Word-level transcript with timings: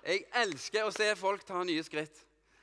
Jeg 0.00 0.22
elsker 0.32 0.86
å 0.88 0.92
se 0.94 1.06
folk 1.20 1.42
ta 1.44 1.60
nye 1.60 1.82
skritt. 1.84 2.22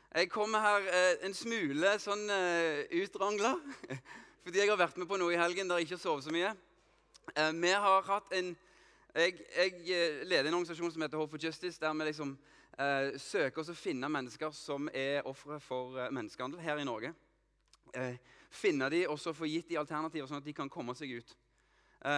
Jeg 0.09 0.29
kommer 0.33 0.63
her 0.63 0.87
eh, 0.89 1.25
en 1.27 1.35
smule 1.37 1.91
sånn 2.01 2.23
eh, 2.33 2.87
utrangla 2.97 3.51
fordi 4.47 4.63
jeg 4.63 4.71
har 4.71 4.79
vært 4.79 4.97
med 4.97 5.05
på 5.09 5.19
noe 5.21 5.35
i 5.35 5.37
helgen 5.37 5.69
der 5.69 5.77
jeg 5.77 5.89
ikke 5.89 5.99
sovet 6.01 6.25
så 6.25 6.33
mye. 6.33 6.49
Eh, 7.35 7.51
vi 7.53 7.75
har 7.75 8.07
hatt 8.09 8.33
en 8.39 8.55
Jeg, 9.17 9.37
jeg 9.49 9.71
eh, 9.89 10.23
leder 10.29 10.49
en 10.49 10.57
organisasjon 10.59 10.91
som 10.93 11.01
heter 11.01 11.17
Hope 11.17 11.31
for 11.35 11.41
Justice, 11.41 11.79
der 11.81 11.93
vi 11.93 12.05
liksom 12.09 12.33
eh, 12.77 13.15
søker 13.17 13.61
oss 13.61 13.71
å 13.73 13.77
finne 13.77 14.09
mennesker 14.13 14.51
som 14.53 14.89
er 14.93 15.25
ofre 15.25 15.57
for 15.61 15.97
eh, 15.97 16.11
menneskehandel 16.13 16.61
her 16.61 16.81
i 16.81 16.85
Norge. 16.85 17.13
Finne 18.53 18.89
de 18.93 19.05
og 19.09 19.17
så 19.17 19.33
få 19.33 19.47
gitt 19.49 19.71
de 19.71 19.79
alternativer, 19.79 20.27
sånn 20.29 20.41
at 20.41 20.45
de 20.45 20.53
kan 20.53 20.69
komme 20.69 20.93
seg 20.97 21.15
ut. 21.17 21.31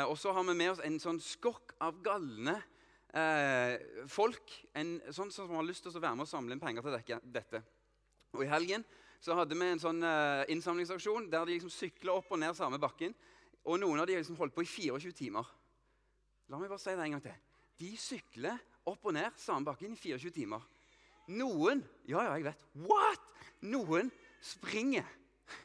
Og 0.09 0.17
så 0.19 0.33
har 0.35 0.43
vi 0.43 0.57
med 0.57 0.73
oss 0.73 0.81
en 0.83 0.97
sånn 0.99 1.21
skokk 1.23 1.71
av 1.79 2.01
galne 2.03 2.57
eh, 3.17 3.75
folk 4.09 4.53
en, 4.77 4.97
sånn 5.15 5.31
som 5.33 5.51
har 5.55 5.65
lyst 5.65 5.85
til 5.85 5.93
å 5.93 6.01
være 6.01 6.17
med 6.17 6.27
og 6.27 6.31
samle 6.31 6.55
inn 6.55 6.61
penger 6.61 6.85
til 6.85 7.21
dette. 7.33 7.61
Og 8.35 8.43
I 8.45 8.51
helgen 8.51 8.85
så 9.19 9.35
hadde 9.35 9.57
vi 9.57 9.67
en 9.67 9.81
sånn 9.81 10.03
eh, 10.05 10.45
innsamlingsaksjon 10.53 11.29
der 11.31 11.47
de 11.47 11.57
liksom 11.57 11.73
sykla 11.73 12.15
opp 12.19 12.29
og 12.31 12.41
ned 12.41 12.57
samme 12.57 12.79
bakken. 12.81 13.15
Og 13.67 13.79
noen 13.81 13.99
av 13.99 14.07
de 14.07 14.17
liksom 14.17 14.37
holdt 14.39 14.55
på 14.55 14.63
i 14.63 14.69
24 14.69 15.15
timer. 15.17 15.47
La 16.49 16.57
meg 16.57 16.71
bare 16.71 16.81
si 16.81 16.93
det 16.93 17.05
en 17.05 17.17
gang 17.17 17.25
til. 17.25 17.39
De 17.79 17.89
sykler 17.99 18.59
opp 18.89 19.05
og 19.05 19.15
ned 19.15 19.35
samme 19.39 19.67
bakken 19.67 19.93
i 19.95 19.99
24 19.99 20.35
timer. 20.35 20.65
Noen 21.29 21.83
Ja, 22.09 22.23
ja, 22.25 22.37
jeg 22.39 22.47
vet. 22.47 22.63
What? 22.89 23.25
Noen 23.61 24.09
springer 24.41 25.05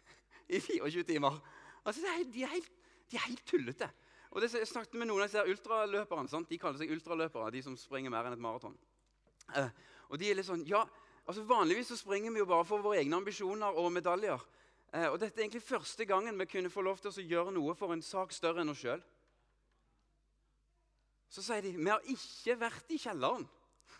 i 0.55 0.61
24 0.61 1.07
timer. 1.09 1.39
Altså, 1.85 2.03
de, 2.33 2.43
er 2.43 2.53
helt, 2.53 2.73
de 3.11 3.17
er 3.17 3.29
helt 3.29 3.45
tullete. 3.49 3.89
Og 4.35 4.43
det, 4.43 4.51
jeg 4.59 4.67
snakket 4.67 4.99
med 4.99 5.07
noen 5.07 5.23
av 5.23 5.31
disse 5.31 5.45
ultraløperne. 5.47 6.31
Sant? 6.31 6.51
De 6.51 6.59
kaller 6.59 6.81
seg 6.81 6.91
ultraløpere, 6.91 7.53
de 7.55 7.63
som 7.63 7.77
springer 7.79 8.11
mer 8.11 8.27
enn 8.27 8.35
et 8.35 8.43
maraton. 8.43 8.75
Eh, 9.55 9.71
og 10.11 10.19
de 10.19 10.31
er 10.31 10.39
litt 10.39 10.49
sånn, 10.49 10.65
ja, 10.67 10.83
altså 11.23 11.45
Vanligvis 11.47 11.93
så 11.93 11.99
springer 12.01 12.35
vi 12.35 12.43
jo 12.43 12.49
bare 12.51 12.67
for 12.67 12.83
våre 12.83 12.99
egne 12.99 13.21
ambisjoner 13.21 13.79
og 13.79 13.93
medaljer. 13.95 14.43
Eh, 14.91 15.07
og 15.07 15.21
dette 15.23 15.39
er 15.39 15.47
egentlig 15.47 15.63
første 15.63 16.07
gangen 16.11 16.39
vi 16.43 16.49
kunne 16.51 16.73
få 16.73 16.83
lov 16.83 16.99
til 17.03 17.13
å 17.15 17.27
gjøre 17.35 17.55
noe 17.55 17.77
for 17.79 17.95
en 17.95 18.03
sak 18.03 18.35
større 18.35 18.65
enn 18.65 18.75
oss 18.75 18.83
sjøl. 18.83 19.05
Så 21.31 21.43
sier 21.43 21.63
de 21.63 21.77
vi 21.79 21.91
har 21.91 22.03
ikke 22.11 22.59
vært 22.59 22.91
i 22.95 22.99
kjelleren, 22.99 23.47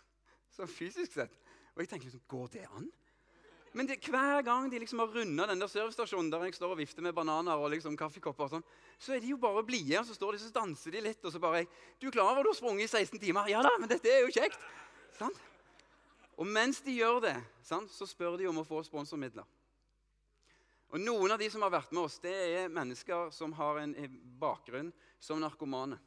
sånn 0.57 0.71
fysisk 0.71 1.15
sett. 1.15 1.39
Og 1.75 1.83
jeg 1.83 1.91
tenker 1.93 2.11
liksom, 2.11 2.27
går 2.31 2.51
det 2.59 2.67
an? 2.75 2.91
Men 3.75 3.89
det, 3.89 3.97
hver 4.07 4.39
gang 4.47 4.69
de 4.71 4.79
liksom 4.79 5.01
har 5.03 5.11
runda 5.11 5.49
den 5.49 5.59
der 5.59 5.67
servicestasjonen 5.67 6.29
der 6.31 6.45
jeg 6.47 6.55
står 6.55 6.71
og 6.71 6.79
vifter 6.79 7.03
med 7.03 7.15
bananer 7.15 7.59
og 7.59 7.73
liksom 7.73 7.97
kaffekopper, 7.99 8.47
og 8.47 8.53
sånn, 8.53 8.63
så 8.95 9.17
er 9.17 9.19
de 9.19 9.33
jo 9.33 9.39
bare 9.41 9.65
blide. 9.67 9.97
Og 9.99 10.07
så 10.07 10.15
står 10.15 10.37
de 10.37 10.39
så 10.45 10.51
danser 10.55 10.95
de 10.95 11.01
litt, 11.03 11.19
og 11.27 11.33
så 11.33 11.41
bare 11.43 11.65
'Du 11.99 12.07
er 12.07 12.15
klar 12.15 12.31
over 12.31 12.43
du 12.43 12.49
har 12.49 12.55
sprunget 12.55 12.87
i 12.87 12.87
16 12.87 13.19
timer?' 13.19 13.49
'Ja 13.49 13.61
da, 13.61 13.75
men 13.77 13.89
dette 13.89 14.07
er 14.07 14.23
jo 14.23 14.31
kjekt.' 14.31 14.59
Sant? 15.19 15.35
Og 16.37 16.47
mens 16.47 16.79
de 16.81 16.91
gjør 16.91 17.21
det, 17.21 17.35
sant, 17.63 17.91
så 17.91 18.07
spør 18.07 18.37
de 18.37 18.47
om 18.47 18.59
å 18.59 18.67
få 18.67 18.83
sponsormidler. 18.83 19.43
Og 20.91 20.99
Noen 20.99 21.31
av 21.31 21.39
de 21.39 21.49
som 21.49 21.61
har 21.61 21.71
vært 21.71 21.91
med 21.91 22.03
oss, 22.03 22.19
det 22.19 22.31
er 22.31 22.71
mennesker 22.71 23.31
som 23.31 23.51
har 23.53 23.79
en 23.81 23.95
bakgrunn 24.39 24.93
som 25.19 25.39
narkomane. 25.39 25.99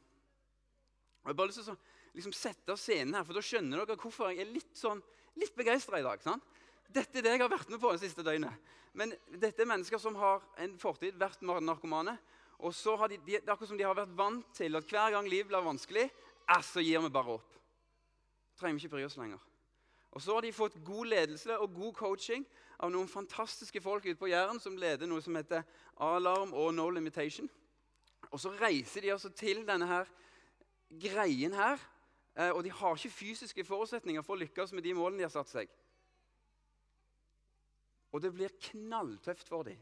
Og 1.23 1.27
Jeg 1.27 1.35
bare 1.35 1.47
lyst 1.47 1.61
til 1.61 1.73
å 1.73 1.77
liksom, 2.15 2.33
sette 2.33 2.77
scenen 2.77 3.13
her, 3.13 3.23
for 3.23 3.33
da 3.33 3.41
skjønner 3.41 3.85
dere 3.85 3.97
hvorfor 3.97 4.31
jeg 4.31 4.41
er 4.41 4.53
litt, 4.53 4.71
sånn, 4.77 5.01
litt 5.35 5.55
begeistra 5.55 5.99
i 5.99 6.03
dag. 6.05 6.21
sant? 6.21 6.43
Dette 6.89 7.19
er 7.19 7.25
det 7.25 7.35
jeg 7.35 7.43
har 7.43 7.51
vært 7.51 7.69
med 7.69 7.81
på 7.81 7.91
det 7.93 8.01
siste 8.01 8.25
døgnet. 8.25 8.69
Men 8.97 9.13
dette 9.37 9.61
er 9.61 9.69
mennesker 9.69 10.01
som 10.01 10.15
har 10.17 10.41
en 10.63 10.73
fortid 10.81 11.17
vært 11.19 11.43
narkomane. 11.45 12.15
Og 12.59 12.73
så 12.75 12.95
har 12.99 13.11
de, 13.11 13.19
de, 13.21 13.37
det 13.37 13.45
er 13.45 13.53
akkurat 13.53 13.69
som 13.71 13.77
de 13.79 13.85
har 13.85 13.95
vært 13.95 14.15
vant 14.17 14.47
til 14.57 14.75
at 14.75 14.89
hver 14.89 15.13
gang 15.13 15.29
livet 15.29 15.51
blir 15.51 15.63
vanskelig, 15.63 16.09
er 16.49 16.65
så 16.65 16.81
gir 16.83 17.03
vi 17.05 17.11
bare 17.13 17.37
opp. 17.37 17.59
Trenger 18.59 18.79
vi 18.79 18.83
ikke 18.83 18.95
bry 18.97 19.05
oss 19.05 19.19
lenger. 19.19 19.39
Og 20.11 20.23
så 20.25 20.33
har 20.33 20.41
de 20.41 20.51
fått 20.51 20.79
god 20.83 21.11
ledelse 21.11 21.55
og 21.61 21.75
god 21.77 21.93
coaching 21.95 22.43
av 22.81 22.89
noen 22.91 23.07
fantastiske 23.07 23.81
folk 23.83 24.07
ute 24.07 24.17
på 24.19 24.31
Jæren 24.31 24.59
som 24.59 24.77
leder 24.79 25.07
noe 25.07 25.21
som 25.21 25.37
heter 25.37 25.61
Alarm 26.01 26.55
og 26.57 26.73
No 26.73 26.89
Limitation. 26.89 27.47
Og 28.33 28.41
så 28.41 28.51
reiser 28.57 29.05
de 29.05 29.13
altså 29.13 29.29
til 29.29 29.61
denne 29.67 29.87
her 29.87 30.09
greien 30.89 31.53
her, 31.53 31.77
eh, 32.35 32.49
og 32.49 32.63
de 32.65 32.73
har 32.73 32.97
ikke 32.97 33.13
fysiske 33.13 33.63
forutsetninger 33.63 34.25
for 34.25 34.35
å 34.35 34.41
lykkes 34.41 34.73
med 34.73 34.83
de 34.83 34.95
målene 34.97 35.21
de 35.21 35.27
har 35.27 35.33
satt 35.37 35.53
seg. 35.53 35.69
Og 38.13 38.23
det 38.23 38.31
blir 38.33 38.53
knalltøft 38.71 39.49
for 39.49 39.67
dem. 39.67 39.79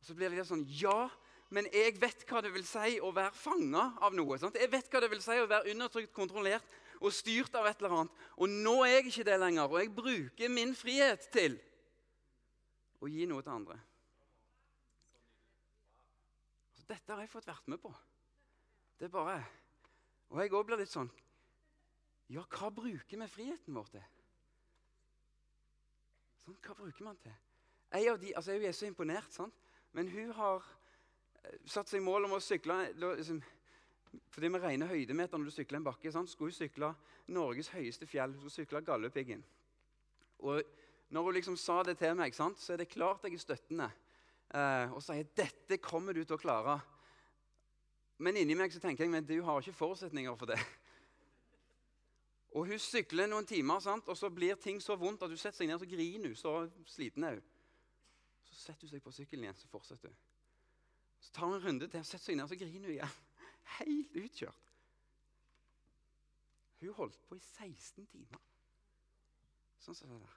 Og 0.00 0.08
så 0.08 0.16
blir 0.16 0.32
det 0.32 0.46
sånn 0.48 0.64
Ja, 0.80 1.10
men 1.50 1.66
jeg 1.74 1.96
vet 2.00 2.22
hva 2.30 2.42
det 2.44 2.52
vil 2.54 2.66
si 2.66 2.98
å 3.02 3.10
være 3.14 3.34
fanga 3.34 3.90
av 4.02 4.14
noe. 4.14 4.38
Sant? 4.38 4.58
Jeg 4.58 4.70
vet 4.70 4.90
hva 4.90 5.02
det 5.02 5.10
vil 5.12 5.22
si 5.22 5.36
å 5.38 5.48
være 5.50 5.74
undertrykt, 5.74 6.12
kontrollert 6.14 6.78
og 7.00 7.14
styrt 7.14 7.54
av 7.58 7.66
et 7.66 7.80
eller 7.80 7.96
annet. 7.96 8.20
Og 8.38 8.52
nå 8.52 8.76
er 8.84 8.98
jeg 8.98 9.10
ikke 9.10 9.26
det 9.26 9.38
lenger, 9.40 9.66
og 9.66 9.80
jeg 9.80 9.94
bruker 9.96 10.52
min 10.52 10.74
frihet 10.78 11.26
til 11.34 11.58
å 13.00 13.08
gi 13.10 13.26
noe 13.28 13.42
til 13.42 13.54
andre. 13.54 13.78
Så 16.78 16.86
dette 16.90 17.12
har 17.12 17.24
jeg 17.24 17.32
fått 17.32 17.50
vært 17.50 17.70
med 17.72 17.82
på. 17.82 17.92
Det 19.00 19.08
er 19.08 19.14
bare 19.14 19.40
Og 20.30 20.38
jeg 20.38 20.52
òg 20.52 20.66
blir 20.68 20.78
litt 20.78 20.92
sånn 20.92 21.08
Ja, 22.30 22.44
hva 22.44 22.68
bruker 22.70 23.16
vi 23.18 23.28
friheten 23.32 23.74
vår 23.74 23.88
til? 23.94 24.19
Sånn, 26.44 26.58
hva 26.64 26.76
bruker 26.78 27.06
man 27.06 27.18
til? 27.20 27.36
Jeg, 27.90 28.18
de, 28.22 28.34
altså 28.38 28.54
jeg 28.54 28.68
er 28.68 28.76
så 28.76 28.86
imponert, 28.86 29.32
sant? 29.34 29.56
men 29.92 30.08
hun 30.12 30.30
har 30.36 30.66
eh, 31.42 31.56
satt 31.66 31.90
seg 31.90 32.04
mål 32.06 32.28
om 32.28 32.36
å 32.36 32.42
sykle 32.42 32.76
liksom, 32.94 33.40
Fordi 34.30 34.50
vi 34.50 34.60
regner 34.62 34.90
høydemeter 34.90 35.38
når 35.38 35.50
du 35.50 35.54
sykler 35.54 35.80
en 35.80 35.86
bakke. 35.86 36.12
Sant? 36.12 36.30
Skulle 36.30 36.50
hun 36.50 36.58
sykle 36.58 36.92
Norges 37.30 37.70
høyeste 37.74 38.06
fjell. 38.10 38.32
Hun 38.34 38.40
skulle 38.42 38.66
sykle 38.66 38.82
Galdhøpiggen. 38.86 39.42
Og 40.46 40.62
når 41.10 41.26
hun 41.26 41.36
liksom 41.36 41.58
sa 41.58 41.80
det 41.86 41.96
til 41.98 42.14
meg, 42.18 42.34
sant? 42.34 42.58
så 42.58 42.74
er 42.74 42.82
det 42.82 42.90
klart 42.90 43.26
jeg 43.26 43.38
er 43.38 43.42
støttende. 43.42 43.90
Eh, 44.50 44.94
og 44.94 45.02
sier 45.02 45.28
dette 45.38 45.78
kommer 45.82 46.14
du 46.14 46.24
til 46.24 46.38
å 46.38 46.42
klare. 46.42 46.80
Men 48.18 48.36
inni 48.36 48.56
meg 48.58 48.74
så 48.74 48.82
tenker 48.82 49.06
jeg 49.06 49.12
men 49.12 49.26
du 49.26 49.38
har 49.46 49.62
ikke 49.62 49.78
forutsetninger 49.78 50.38
for 50.38 50.50
det. 50.50 50.58
Og 52.50 52.66
Hun 52.66 52.78
sykler 52.78 53.28
noen 53.30 53.46
timer, 53.46 53.78
sant? 53.80 54.08
og 54.08 54.16
så 54.16 54.30
blir 54.30 54.54
ting 54.58 54.80
så 54.82 54.96
vondt 54.98 55.22
at 55.22 55.30
hun 55.30 55.38
setter 55.38 55.60
seg 55.62 55.68
ned 55.68 55.78
og 55.78 55.84
så 55.84 55.90
griner. 55.90 56.28
hun, 56.28 56.36
Så 56.36 56.70
sliten 56.86 57.24
er 57.24 57.38
hun. 57.38 57.44
Så 58.44 58.54
setter 58.54 58.86
hun 58.86 58.90
seg 58.90 59.02
på 59.02 59.12
sykkelen 59.14 59.44
igjen 59.44 59.60
så 59.60 59.68
fortsetter 59.70 60.08
hun. 60.08 60.18
Så 61.20 61.32
tar 61.32 61.46
hun 61.46 61.54
en 61.54 61.64
runde 61.66 61.88
til 61.88 62.00
og 62.00 62.06
setter 62.06 62.24
seg 62.24 62.36
ned 62.36 62.44
og 62.48 62.50
så 62.50 62.58
griner 62.58 62.88
hun 62.88 62.96
igjen. 62.96 63.16
Helt 63.78 64.16
utkjørt. 64.24 64.66
Hun 66.80 66.92
holdt 66.96 67.18
på 67.28 67.36
i 67.36 67.42
16 67.44 68.06
timer. 68.06 68.42
Sånn 69.80 69.94
som 69.96 70.10
det 70.10 70.20
der. 70.20 70.36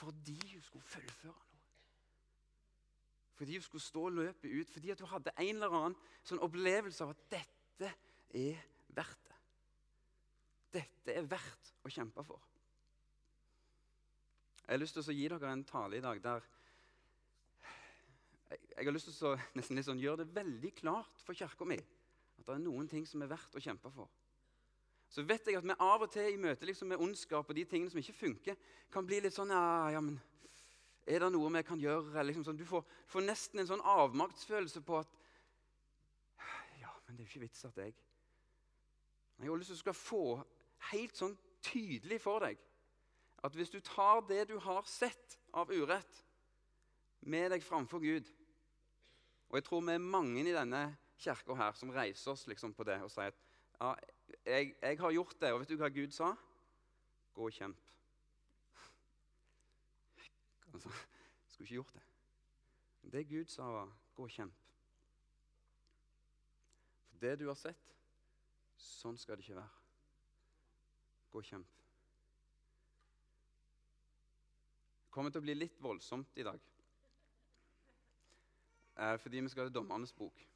Fordi 0.00 0.38
hun 0.54 0.62
skulle 0.62 0.86
fullføre 0.86 1.32
noe. 1.32 1.48
Fordi 3.40 3.56
hun 3.56 3.64
skulle 3.64 3.84
stå 3.84 4.08
løpet 4.08 4.52
ut. 4.52 4.70
Fordi 4.70 4.94
hun 4.94 5.12
hadde 5.12 5.34
en 5.36 5.54
eller 5.56 5.76
annen 5.76 5.98
sånn 6.24 6.42
opplevelse 6.44 7.04
av 7.04 7.14
at 7.14 7.26
dette 7.32 7.92
er 8.36 8.64
verdt. 8.94 9.29
Dette 10.70 11.14
er 11.16 11.26
verdt 11.28 11.74
å 11.84 11.92
kjempe 11.92 12.24
for. 12.26 12.42
Jeg 14.64 14.76
har 14.76 14.82
lyst 14.82 14.94
til 14.94 15.08
å 15.10 15.16
gi 15.16 15.28
dere 15.32 15.50
en 15.50 15.66
tale 15.66 15.98
i 15.98 16.04
dag 16.04 16.20
der 16.22 16.44
jeg 18.50 18.86
har 18.86 18.94
lyst 18.94 19.10
til 19.10 19.26
å 19.28 19.36
nesten 19.54 19.78
litt 19.78 19.86
sånn, 19.86 20.00
gjøre 20.00 20.24
det 20.24 20.34
veldig 20.34 20.70
klart 20.78 21.22
for 21.22 21.36
kirka 21.38 21.66
mi 21.68 21.76
at 21.76 22.46
det 22.46 22.54
er 22.54 22.62
noen 22.64 22.88
ting 22.88 23.04
som 23.06 23.22
er 23.22 23.28
verdt 23.30 23.54
å 23.54 23.62
kjempe 23.62 23.90
for. 23.92 24.08
Så 25.10 25.24
vet 25.26 25.46
jeg 25.46 25.58
at 25.58 25.66
vi 25.66 25.74
av 25.74 26.04
og 26.06 26.10
til 26.14 26.28
i 26.32 26.38
møte 26.40 26.66
liksom 26.66 26.88
med 26.92 27.02
ondskap 27.02 27.48
og 27.50 27.56
de 27.58 27.64
tingene 27.68 27.90
som 27.92 28.00
ikke 28.00 28.16
funker, 28.16 28.56
kan 28.94 29.06
bli 29.06 29.18
litt 29.24 29.34
sånn 29.34 29.52
ja, 29.52 29.62
ja, 29.96 30.02
men 30.02 30.20
Er 31.10 31.24
det 31.24 31.30
noe 31.32 31.48
vi 31.50 31.62
kan 31.66 31.80
gjøre? 31.80 32.22
Liksom 32.22 32.44
sånn, 32.46 32.58
du 32.60 32.64
får, 32.68 32.84
får, 33.10 33.24
nesten 33.26 33.60
en 33.60 33.68
sånn 33.72 33.82
avmaktsfølelse 33.82 34.82
på 34.86 35.00
at 35.00 35.16
Ja, 36.78 36.92
men 37.06 37.16
det 37.16 37.24
er 37.24 37.26
jo 37.26 37.30
ikke 37.32 37.44
vits 37.48 37.64
at 37.66 37.76
jeg 37.82 37.94
Jeg 39.40 39.48
har 39.48 39.58
lyst 39.58 39.74
til 39.74 39.90
å 39.90 39.96
få 39.96 40.24
helt 40.90 41.16
sånn 41.16 41.36
tydelig 41.64 42.20
for 42.22 42.42
deg 42.44 42.60
at 43.44 43.56
hvis 43.56 43.72
du 43.72 43.78
tar 43.84 44.20
det 44.28 44.46
du 44.50 44.58
har 44.60 44.84
sett 44.88 45.38
av 45.56 45.70
urett, 45.72 46.24
med 47.20 47.50
deg 47.52 47.64
framfor 47.64 48.00
Gud 48.00 48.28
Og 49.50 49.58
jeg 49.58 49.64
tror 49.66 49.82
vi 49.84 49.92
er 49.92 50.00
mange 50.00 50.40
i 50.40 50.54
denne 50.54 50.80
kirka 51.20 51.56
her 51.58 51.74
som 51.76 51.90
reiser 51.92 52.32
oss 52.32 52.46
liksom 52.48 52.72
på 52.72 52.86
det 52.88 53.00
og 53.04 53.10
sier 53.12 53.32
at 53.32 53.40
ja, 53.80 53.94
jeg, 54.44 54.74
jeg, 54.82 54.98
har 55.00 55.12
gjort 55.12 55.40
det, 55.40 55.52
og 55.52 55.60
vet 55.60 55.72
du 55.72 55.80
hva 55.80 55.88
Gud 55.92 56.12
sa? 56.12 56.30
Gå 57.34 57.48
og 57.48 57.56
kjemp. 57.56 57.92
Altså, 60.72 60.92
skulle 61.48 61.66
ikke 61.66 61.74
gjort 61.74 61.94
det. 61.96 62.04
Det 63.12 63.26
Gud 63.28 63.48
sa, 63.52 63.66
var 63.72 63.92
gå 64.14 64.28
og 64.28 64.32
kjemp. 64.36 64.64
For 67.10 67.24
det 67.24 67.34
du 67.40 67.48
har 67.48 67.58
sett, 67.58 67.90
sånn 68.76 69.18
skal 69.18 69.40
det 69.40 69.48
ikke 69.48 69.58
være. 69.58 69.79
Gå 71.30 71.38
og 71.38 71.46
kjemp. 71.46 71.66
Det 75.04 75.14
kommer 75.14 75.30
til 75.34 75.42
å 75.42 75.46
bli 75.46 75.56
litt 75.58 75.80
voldsomt 75.82 76.38
i 76.38 76.46
dag. 76.46 76.60
Eh, 79.00 79.16
fordi 79.18 79.40
vi 79.40 79.48
skal 79.48 79.66
til 79.66 79.74
Dommernes 79.74 80.12
bok. 80.12 80.46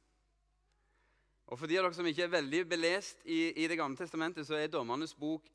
Og 1.45 1.59
For 1.59 1.67
de 1.67 1.77
av 1.77 1.85
dere 1.85 1.93
som 1.93 2.07
ikke 2.07 2.23
er 2.25 2.33
veldig 2.33 2.61
belest 2.69 3.25
i, 3.25 3.51
i 3.63 3.67
Det 3.67 3.77
gamle 3.77 3.97
testamentet, 3.97 4.47
så 4.47 4.55
er 4.55 4.71
Dommernes 4.71 5.13
bok 5.13 5.49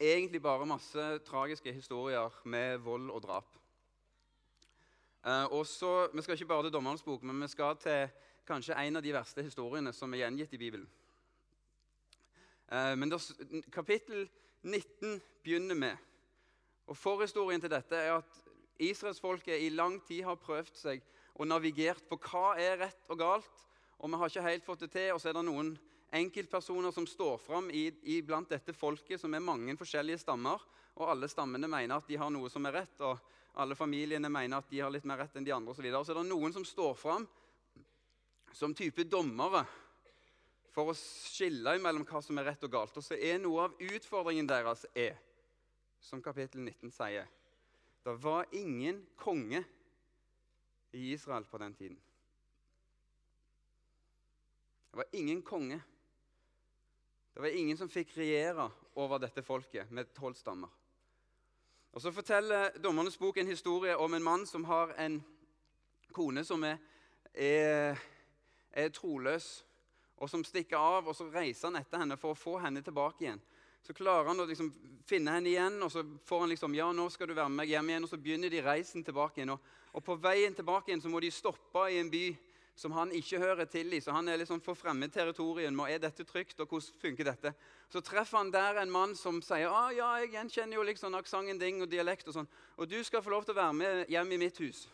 egentlig 0.00 0.42
bare 0.42 0.66
masse 0.66 1.18
tragiske 1.26 1.72
historier 1.72 2.40
med 2.44 2.78
vold 2.78 3.10
og 3.10 3.22
drap. 3.22 3.56
Eh, 5.26 5.44
og 5.52 5.66
Vi 6.14 6.22
skal 6.22 6.34
ikke 6.34 6.46
bare 6.46 6.62
til 6.62 6.72
Dommernes 6.72 7.02
bok, 7.02 7.22
men 7.22 7.42
vi 7.42 7.48
skal 7.48 7.76
til 7.76 8.08
kanskje 8.46 8.74
en 8.74 8.96
av 8.96 9.02
de 9.02 9.12
verste 9.12 9.42
historiene 9.42 9.92
som 9.92 10.12
er 10.14 10.24
gjengitt 10.24 10.52
i 10.52 10.58
Bibelen. 10.58 10.88
Eh, 12.70 12.94
men 12.96 13.12
Kapittel 13.72 14.28
19 14.62 15.20
begynner 15.42 15.74
med 15.74 16.06
og 16.90 16.96
Forhistorien 16.98 17.62
til 17.62 17.70
dette 17.70 17.94
er 17.94 18.16
at 18.16 18.38
israelsfolket 18.82 19.62
i 19.62 19.68
lang 19.70 20.00
tid 20.06 20.24
har 20.26 20.40
prøvd 20.42 20.72
seg 20.74 21.04
og 21.38 21.46
navigert 21.46 22.02
på 22.10 22.18
hva 22.24 22.56
er 22.58 22.80
rett 22.80 23.12
og 23.12 23.20
galt. 23.20 23.62
Og 24.00 24.10
vi 24.10 24.18
har 24.18 24.32
ikke 24.32 24.48
helt 24.48 24.66
fått 24.66 24.82
det 24.84 24.90
til. 24.96 25.12
Og 25.14 25.20
så 25.22 25.30
er 25.30 25.36
det 25.38 25.44
noen 25.46 25.70
enkeltpersoner 26.18 26.90
som 26.90 27.06
står 27.06 27.38
fram 27.38 27.70
blant 28.26 28.50
dette 28.50 28.74
folket, 28.74 29.20
som 29.20 29.34
er 29.34 29.44
mange 29.44 29.76
forskjellige 29.78 30.24
stammer. 30.24 30.58
Og 30.98 31.12
alle 31.12 31.30
stammene 31.30 31.70
mener 31.70 32.00
at 32.00 32.10
de 32.10 32.18
har 32.18 32.32
noe 32.34 32.50
som 32.50 32.66
er 32.66 32.80
rett, 32.80 32.96
og 33.06 33.20
alle 33.62 33.78
familiene 33.78 34.28
mener 34.28 34.58
at 34.58 34.70
de 34.70 34.82
har 34.82 34.90
litt 34.90 35.06
mer 35.06 35.22
rett 35.22 35.38
enn 35.38 35.46
de 35.46 35.54
andre. 35.54 35.70
Og 35.70 35.78
så, 35.78 35.86
så 35.86 36.16
er 36.16 36.20
det 36.20 36.30
noen 36.32 36.52
som 36.52 36.66
står 36.66 36.98
fram 36.98 37.28
som 38.52 38.74
type 38.74 39.06
dommere 39.06 39.62
for 40.70 40.90
å 40.90 40.96
skille 40.96 41.76
mellom 41.82 42.06
hva 42.06 42.22
som 42.22 42.38
er 42.38 42.50
rett 42.50 42.64
og 42.66 42.72
galt. 42.72 42.96
Og 42.96 43.04
så 43.04 43.18
er 43.18 43.40
noe 43.42 43.66
av 43.66 43.82
utfordringen 43.82 44.48
deres 44.48 44.86
er 44.94 45.18
som 46.00 46.22
kapittel 46.22 46.62
19 46.62 46.92
sier. 46.94 47.28
Det 48.04 48.14
var 48.22 48.46
ingen 48.56 49.02
konge 49.20 49.64
i 50.96 51.10
Israel 51.12 51.44
på 51.44 51.58
den 51.58 51.74
tiden. 51.74 51.98
Det 54.90 54.96
var 54.96 55.06
ingen 55.12 55.42
konge. 55.42 55.80
Det 57.34 57.42
var 57.42 57.48
ingen 57.48 57.76
som 57.76 57.88
fikk 57.88 58.16
regjere 58.16 58.70
over 58.98 59.20
dette 59.22 59.42
folket 59.42 59.90
med 59.90 60.10
tolv 60.16 60.34
stammer. 60.34 60.70
Og 61.92 62.00
Så 62.02 62.12
forteller 62.12 62.70
Dommernes 62.82 63.18
bok 63.18 63.36
en 63.36 63.46
historie 63.46 63.96
om 63.96 64.14
en 64.14 64.22
mann 64.22 64.46
som 64.46 64.64
har 64.64 64.94
en 64.98 65.20
kone 66.12 66.44
som 66.44 66.64
er, 66.64 66.78
er, 67.34 67.98
er 68.70 68.88
troløs, 68.88 69.64
og 70.20 70.30
som 70.30 70.44
stikker 70.44 70.76
av. 70.76 71.08
og 71.08 71.16
Så 71.16 71.26
reiser 71.32 71.70
han 71.70 71.80
etter 71.80 72.02
henne 72.02 72.18
for 72.20 72.34
å 72.34 72.38
få 72.38 72.58
henne 72.60 72.82
tilbake 72.84 73.24
igjen. 73.24 73.40
Så 73.80 73.96
klarer 73.96 74.28
han 74.28 74.42
å 74.42 74.44
liksom 74.44 74.68
finne 75.08 75.32
henne 75.38 75.48
igjen, 75.48 75.78
og 75.82 75.88
så 75.92 76.04
får 76.28 76.44
han 76.44 76.52
liksom, 76.52 76.76
ja, 76.76 76.90
nå 76.92 77.06
skal 77.10 77.30
du 77.30 77.34
være 77.34 77.48
med 77.48 77.62
meg 77.62 77.72
hjem 77.72 77.88
igjen. 77.90 78.04
Og 78.04 78.12
så 78.12 78.20
begynner 78.20 78.52
de 78.52 78.60
reisen 78.64 79.04
tilbake 79.04 79.40
igjen. 79.40 79.54
Og, 79.56 79.72
og 79.96 80.04
på 80.04 80.18
veien 80.20 80.54
tilbake 80.54 80.92
igjen 80.92 81.02
så 81.02 81.12
må 81.12 81.22
de 81.24 81.32
stoppe 81.32 81.86
i 81.88 81.98
en 82.02 82.12
by 82.12 82.24
som 82.80 82.92
han 82.96 83.10
ikke 83.12 83.40
hører 83.40 83.68
til 83.68 83.92
i. 83.92 84.00
Så 84.00 84.12
han 84.12 84.28
er 84.28 84.38
liksom 84.40 84.60
for 84.64 84.78
fremmed 84.78 85.12
territorium. 85.12 85.80
Er 85.84 86.00
dette 86.00 86.24
trygt, 86.28 86.60
og 86.60 86.68
hvordan 86.68 87.00
funker 87.00 87.28
dette? 87.32 87.54
Så 87.92 88.04
treffer 88.04 88.38
han 88.38 88.52
der 88.52 88.80
en 88.80 88.92
mann 88.92 89.16
som 89.16 89.40
sier 89.44 89.72
ah, 89.72 89.90
ja, 89.96 90.12
jeg 90.20 90.34
gjenkjenner 90.36 90.78
jo 90.78 90.86
liksom 90.88 91.16
aksenten 91.16 91.60
din 91.60 91.80
og 91.80 91.90
dialekt. 91.90 92.28
Og 92.28 92.36
sånn, 92.36 92.50
og 92.76 92.88
du 92.88 93.00
skal 93.04 93.24
få 93.24 93.32
lov 93.32 93.48
til 93.48 93.56
å 93.56 93.60
være 93.62 93.76
med 93.80 94.12
hjem 94.12 94.36
i 94.36 94.40
mitt 94.44 94.60
hus. 94.60 94.86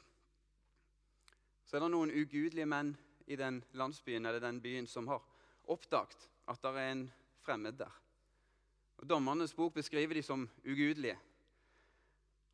Så 1.67 1.76
er 1.76 1.82
det 1.82 1.90
noen 1.90 2.14
ugudelige 2.14 2.70
menn 2.70 2.94
i 3.26 3.37
den 3.37 3.61
landsbyen 3.73 4.26
eller 4.26 4.40
den 4.40 4.61
byen 4.62 4.87
som 4.87 5.08
har 5.08 5.23
oppdaget 5.67 6.28
at 6.46 6.62
det 6.62 6.73
er 6.78 6.93
en 6.93 7.06
fremmed 7.43 7.78
der. 7.78 7.93
Og 8.96 9.08
Dommernes 9.08 9.55
bok 9.55 9.75
beskriver 9.75 10.14
de 10.14 10.23
som 10.23 10.49
ugudelige. 10.64 11.19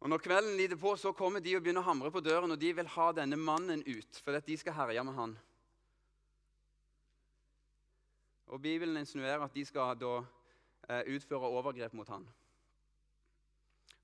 Og 0.00 0.08
Når 0.08 0.18
kvelden 0.18 0.56
lider 0.56 0.76
på, 0.76 0.96
så 0.96 1.12
kommer 1.12 1.40
de 1.40 1.56
og 1.56 1.62
begynner 1.62 1.84
å 1.84 1.86
hamre 1.86 2.10
på 2.10 2.20
døren, 2.20 2.50
og 2.50 2.58
de 2.58 2.72
vil 2.74 2.88
ha 2.96 3.12
denne 3.14 3.36
mannen 3.38 3.84
ut, 3.86 4.18
for 4.24 4.34
de 4.34 4.56
skal 4.58 4.74
herje 4.74 5.04
med 5.04 5.14
han. 5.14 5.36
Og 8.46 8.60
Bibelen 8.60 8.96
insinuerer 8.96 9.44
at 9.44 9.54
de 9.54 9.64
skal 9.64 9.94
da 10.00 10.16
eh, 10.88 11.14
utføre 11.14 11.46
overgrep 11.46 11.94
mot 11.94 12.08
han. 12.10 12.26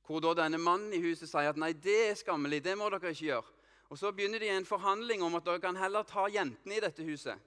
Hvor 0.06 0.22
da 0.22 0.36
denne 0.38 0.60
mannen 0.62 0.94
i 0.94 1.02
huset 1.02 1.28
sier 1.28 1.50
at 1.50 1.58
nei, 1.58 1.72
det 1.74 1.98
er 2.12 2.14
skammelig, 2.16 2.62
det 2.64 2.78
må 2.78 2.86
dere 2.94 3.10
ikke 3.10 3.26
gjøre. 3.26 3.57
Og 3.88 3.98
Så 3.98 4.12
begynner 4.12 4.38
de 4.38 4.48
en 4.52 4.66
forhandling 4.66 5.22
om 5.22 5.34
at 5.34 5.44
dere 5.44 5.60
kan 5.60 5.76
heller 5.76 6.02
ta 6.02 6.26
jentene 6.28 6.76
i 6.76 6.80
dette 6.80 7.04
huset. 7.04 7.38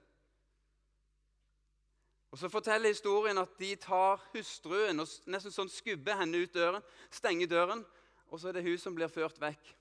Og 2.32 2.38
Så 2.38 2.48
forteller 2.48 2.88
historien 2.88 3.38
at 3.38 3.58
de 3.58 3.76
tar 3.76 4.22
hustruen 4.32 5.00
og 5.00 5.08
nesten 5.28 5.52
sånn 5.52 5.70
skubber 5.70 6.16
henne 6.16 6.40
ut 6.42 6.54
døren, 6.54 6.82
stenger 7.10 7.46
døren, 7.46 7.84
og 8.32 8.40
så 8.40 8.48
er 8.48 8.56
det 8.56 8.64
hun 8.64 8.78
som 8.80 8.94
blir 8.96 9.12
ført 9.12 9.36
vekk. 9.40 9.74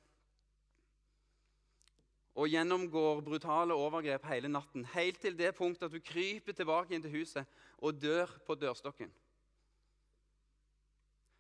Og 2.36 2.52
gjennomgår 2.52 3.22
brutale 3.24 3.76
overgrep 3.76 4.26
hele 4.28 4.52
natten, 4.52 4.86
helt 4.94 5.20
til 5.24 5.38
det 5.40 5.54
punktet 5.56 5.88
at 5.88 5.96
hun 5.96 6.04
kryper 6.04 6.56
tilbake 6.56 6.96
inn 6.96 7.04
til 7.04 7.16
huset 7.16 7.48
og 7.80 7.96
dør 8.00 8.32
på 8.48 8.56
dørstokken. 8.60 9.12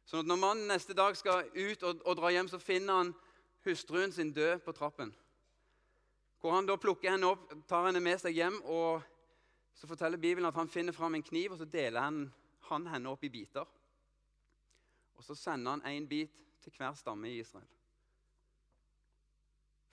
Sånn 0.07 0.23
at 0.23 0.31
Når 0.31 0.39
mannen 0.39 0.71
neste 0.71 0.95
dag 0.95 1.15
skal 1.15 1.47
ut 1.55 1.83
og, 1.83 2.01
og 2.05 2.17
dra 2.19 2.31
hjem, 2.31 2.47
så 2.51 2.59
finner 2.59 3.01
han 3.01 3.13
hustruen 3.65 4.11
sin 4.11 4.33
død 4.33 4.59
på 4.65 4.71
trappen. 4.71 5.13
Hvor 6.41 6.55
han 6.55 6.65
da 6.65 6.75
plukker 6.75 7.13
henne 7.13 7.29
opp, 7.29 7.51
tar 7.69 7.85
henne 7.85 8.01
med 8.01 8.17
seg 8.21 8.35
hjem 8.37 8.57
og 8.63 9.03
så 9.77 9.87
forteller 9.87 10.21
Bibelen 10.21 10.49
at 10.49 10.57
han 10.57 10.69
finner 10.69 10.93
fram 10.93 11.15
en 11.15 11.25
kniv 11.25 11.53
og 11.53 11.61
så 11.61 11.65
deler 11.69 12.01
han, 12.01 12.23
han 12.69 12.87
henne 12.89 13.09
opp 13.09 13.23
i 13.23 13.31
biter. 13.33 13.67
Og 15.15 15.23
Så 15.23 15.35
sender 15.35 15.71
han 15.71 15.85
én 15.85 16.07
bit 16.09 16.33
til 16.61 16.73
hver 16.77 16.95
stamme 16.97 17.29
i 17.29 17.39
Israel. 17.39 17.67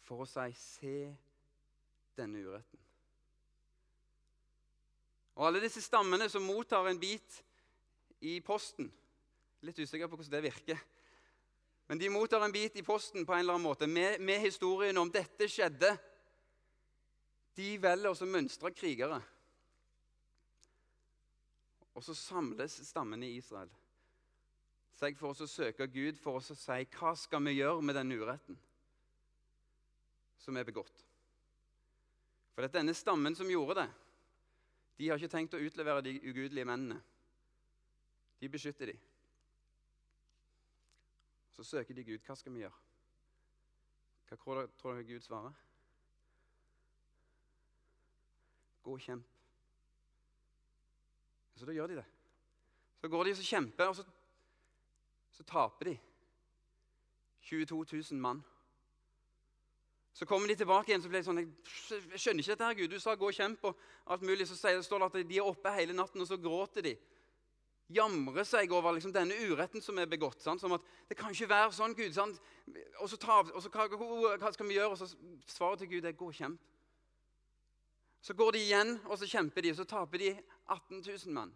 For 0.00 0.24
å 0.24 0.26
si 0.26 0.52
'se 0.56 1.16
denne 2.16 2.40
uretten'. 2.40 2.80
Og 5.34 5.46
Alle 5.46 5.60
disse 5.60 5.82
stammene 5.82 6.28
som 6.28 6.42
mottar 6.42 6.88
en 6.88 7.00
bit 7.00 7.44
i 8.20 8.40
posten 8.40 8.92
Litt 9.60 9.78
usikker 9.78 10.06
på 10.06 10.16
hvordan 10.16 10.32
det 10.32 10.42
virker. 10.42 10.78
Men 11.88 11.98
de 11.98 12.10
mottar 12.12 12.44
en 12.44 12.52
bit 12.52 12.76
i 12.76 12.84
posten 12.84 13.24
på 13.26 13.32
en 13.32 13.40
eller 13.40 13.56
annen 13.56 13.64
måte 13.64 13.88
med, 13.88 14.20
med 14.20 14.42
historien 14.44 14.98
om 15.00 15.10
dette 15.10 15.48
skjedde. 15.48 15.94
De 17.56 17.68
velger 17.80 18.12
også 18.12 18.28
mønstre 18.28 18.72
krigere. 18.76 19.18
Og 21.96 22.04
så 22.04 22.14
samles 22.14 22.76
stammene 22.86 23.26
i 23.26 23.38
Israel 23.40 23.72
seg 24.98 25.14
for 25.18 25.30
oss 25.30 25.44
å 25.44 25.50
søke 25.50 25.86
Gud 25.90 26.18
for 26.18 26.40
oss 26.40 26.50
å 26.50 26.56
si 26.58 26.78
hva 26.96 27.12
skal 27.18 27.44
vi 27.46 27.58
gjøre 27.60 27.84
med 27.86 27.94
den 27.94 28.10
uretten 28.18 28.58
som 30.42 30.56
er 30.58 30.66
begått. 30.66 31.04
For 32.54 32.64
det 32.64 32.72
er 32.72 32.80
denne 32.80 32.96
stammen 32.98 33.36
som 33.38 33.50
gjorde 33.50 33.84
det, 33.84 33.88
de 34.98 35.10
har 35.10 35.20
ikke 35.20 35.30
tenkt 35.30 35.54
å 35.54 35.62
utlevere 35.62 36.02
de 36.02 36.16
ugudelige 36.18 36.66
mennene. 36.66 36.98
De 38.42 38.50
beskytter 38.50 38.90
dem. 38.90 39.04
Så 41.58 41.64
søker 41.64 41.94
de 41.94 42.04
Gud. 42.04 42.18
Hva 42.22 42.34
skal 42.38 42.52
vi 42.54 42.60
gjøre? 42.62 42.76
Hva 44.28 44.36
tror 44.78 44.92
dere 44.92 45.06
Gud 45.08 45.24
svarer? 45.24 45.56
Gå 48.86 48.94
og 48.94 49.02
kjemp. 49.02 49.32
Så 51.58 51.66
da 51.66 51.74
gjør 51.74 51.90
de 51.90 51.96
det. 51.98 52.04
Så 53.00 53.10
går 53.10 53.26
de 53.26 53.34
og 53.34 53.42
kjemper, 53.50 53.90
og 53.90 53.98
så, 53.98 54.06
så 55.34 55.48
taper 55.50 55.90
de. 55.90 55.96
22 57.50 57.84
000 58.12 58.22
mann. 58.22 58.44
Så 60.14 60.30
kommer 60.30 60.46
de 60.48 60.54
tilbake 60.62 60.92
igjen 60.92 61.02
så 61.02 61.10
blir 61.10 61.24
de 61.24 61.26
sånn 61.26 61.42
Jeg 61.42 62.20
skjønner 62.22 62.44
ikke 62.44 62.54
dette, 62.54 62.70
her, 62.70 62.78
Gud. 62.78 62.94
Du 62.94 63.02
sa 63.02 63.18
'gå 63.18 63.34
og 63.34 63.34
kjemp' 63.34 63.66
og 63.66 63.86
alt 64.06 64.22
mulig. 64.22 64.46
Så 64.46 64.54
står 64.54 64.98
det 64.98 65.10
at 65.10 65.28
de 65.28 65.42
er 65.42 65.50
oppe 65.50 65.74
hele 65.74 65.98
natten, 65.98 66.22
og 66.22 66.30
så 66.30 66.38
gråter 66.38 66.86
de. 66.86 66.94
Jamrer 67.88 68.44
seg 68.44 68.72
over 68.72 68.92
liksom, 68.92 69.12
denne 69.14 69.36
uretten 69.48 69.82
som 69.82 69.98
er 69.98 70.08
begått. 70.10 70.42
Sant? 70.42 70.60
Som 70.60 70.72
at 70.72 70.80
'Det 71.08 71.16
kan 71.16 71.30
ikke 71.30 71.48
være 71.48 71.72
sånn, 71.72 71.94
Gud.' 71.94 72.14
Sant? 72.14 72.40
Og 73.00 73.08
så, 73.08 73.16
ta, 73.16 73.40
og 73.40 73.62
så 73.62 73.68
hva, 73.68 73.88
hva, 74.36 74.52
skal 74.52 74.66
vi 74.66 74.74
gjøre? 74.74 74.90
Og 74.90 74.98
så 74.98 75.16
svaret 75.46 75.78
til 75.78 75.88
Gud 75.88 76.04
er 76.04 76.12
'gå 76.12 76.26
og 76.26 76.34
kjemp'. 76.34 76.58
Så 78.20 78.34
går 78.34 78.50
de 78.50 78.58
igjen, 78.58 79.00
og 79.06 79.18
så 79.18 79.26
kjemper 79.26 79.62
de, 79.62 79.70
og 79.70 79.76
så 79.76 79.84
taper 79.84 80.18
de 80.18 80.38
18 80.68 81.00
000 81.00 81.32
mann. 81.32 81.54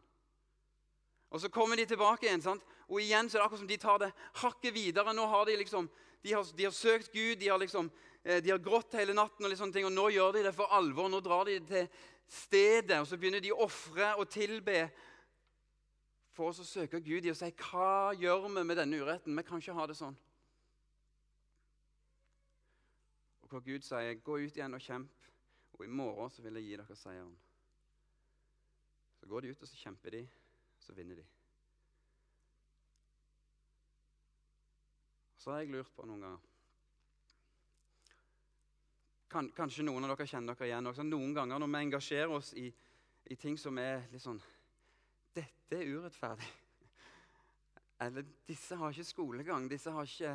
Og 1.30 1.40
Så 1.40 1.48
kommer 1.48 1.76
de 1.76 1.84
tilbake 1.84 2.26
igjen, 2.26 2.42
sant? 2.42 2.62
og 2.88 3.00
igjen 3.00 3.28
så 3.30 3.38
er 3.38 3.40
det 3.40 3.44
akkurat 3.46 3.62
som 3.62 3.68
de 3.68 3.76
tar 3.76 3.98
det 3.98 4.12
hakket 4.34 4.74
videre. 4.74 5.14
Nå 5.14 5.26
har 5.26 5.46
De 5.46 5.56
liksom, 5.56 5.88
de 6.22 6.32
har, 6.32 6.44
de 6.56 6.64
har 6.64 6.70
søkt 6.70 7.12
Gud, 7.12 7.36
de 7.40 7.48
har, 7.48 7.58
liksom, 7.58 7.90
eh, 8.24 8.42
de 8.42 8.50
har 8.50 8.58
grått 8.58 8.92
hele 8.92 9.14
natten, 9.14 9.44
og, 9.44 9.50
liksom 9.50 9.72
ting, 9.72 9.86
og 9.86 9.92
nå 9.92 10.10
gjør 10.12 10.32
de 10.32 10.42
det 10.42 10.54
for 10.54 10.68
alvor. 10.70 11.08
Nå 11.08 11.20
drar 11.20 11.44
de 11.44 11.58
til 11.60 11.88
stedet, 12.28 13.00
og 13.00 13.06
så 13.06 13.16
begynner 13.16 13.40
de 13.40 13.52
å 13.52 13.64
ofre 13.64 14.14
og 14.18 14.28
tilbe 14.28 14.90
for 16.32 16.48
oss 16.48 16.62
å 16.62 16.66
søke 16.66 17.00
Gud 17.04 17.26
i 17.26 17.32
og 17.32 17.36
si 17.36 17.50
hva 17.68 18.12
gjør 18.16 18.46
vi 18.46 18.64
med 18.64 18.78
denne 18.80 19.00
uretten? 19.00 19.36
Vi 19.36 19.44
kan 19.46 19.60
ikke 19.60 19.76
ha 19.76 19.86
det 19.88 19.96
sånn. 19.98 20.16
Og 23.42 23.48
hvor 23.52 23.60
Gud 23.60 23.84
sier, 23.84 24.14
'Gå 24.14 24.38
ut 24.40 24.56
igjen 24.56 24.74
og 24.74 24.80
kjemp, 24.80 25.28
og 25.72 25.84
i 25.84 25.88
morgen 25.88 26.30
så 26.30 26.42
vil 26.42 26.54
jeg 26.54 26.64
gi 26.64 26.76
dere 26.76 26.96
seieren'. 26.96 27.36
Så 29.20 29.26
går 29.26 29.40
de 29.40 29.50
ut 29.50 29.62
og 29.62 29.68
så 29.68 29.76
kjemper 29.76 30.10
de, 30.10 30.28
så 30.80 30.92
vinner 30.92 31.16
de. 31.16 31.26
Så 35.36 35.50
har 35.50 35.58
jeg 35.58 35.70
lurt 35.70 35.94
på 35.94 36.06
noen 36.06 36.20
ganger 36.20 36.52
kan, 39.32 39.48
Kanskje 39.56 39.84
noen 39.86 40.04
av 40.04 40.12
dere 40.12 40.28
kjenner 40.28 40.54
dere 40.54 40.68
igjen. 40.68 40.86
Også. 40.86 41.04
Noen 41.06 41.34
ganger 41.34 41.58
når 41.58 41.70
vi 41.72 41.80
engasjerer 41.86 42.34
oss 42.36 42.52
i, 42.58 42.66
i 43.24 43.36
ting 43.36 43.56
som 43.58 43.78
er 43.80 44.04
litt 44.12 44.24
sånn 44.24 44.40
Dette 45.36 45.78
er 45.78 45.88
urettferdig. 45.96 46.48
Eller 48.02 48.26
disse 48.48 48.76
har 48.76 48.90
ikke 48.90 49.06
skolegang, 49.06 49.68
disse 49.70 49.90
har 49.94 50.08
ikke 50.08 50.34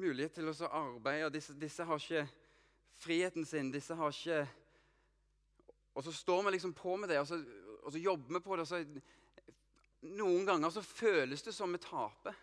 mulighet 0.00 0.38
til 0.38 0.48
å 0.48 0.54
arbeide, 0.68 1.32
disse, 1.34 1.56
disse 1.58 1.84
har 1.84 2.00
ikke 2.00 2.26
friheten 3.00 3.46
sin, 3.48 3.72
disse 3.72 3.96
har 3.96 4.14
ikke 4.14 4.46
Og 5.94 6.04
så 6.06 6.12
står 6.14 6.44
vi 6.46 6.50
liksom 6.54 6.72
på 6.72 6.96
med 6.96 7.10
det, 7.10 7.18
og 7.20 7.26
så, 7.26 7.36
og 7.82 7.92
så 7.92 7.98
jobber 7.98 8.36
vi 8.36 8.40
på 8.40 8.56
det. 8.56 8.62
og 8.62 8.68
så 8.68 8.84
Noen 10.14 10.46
ganger 10.46 10.70
så 10.70 10.82
føles 10.82 11.42
det 11.42 11.52
som 11.52 11.72
vi 11.72 11.80
taper. 11.82 12.36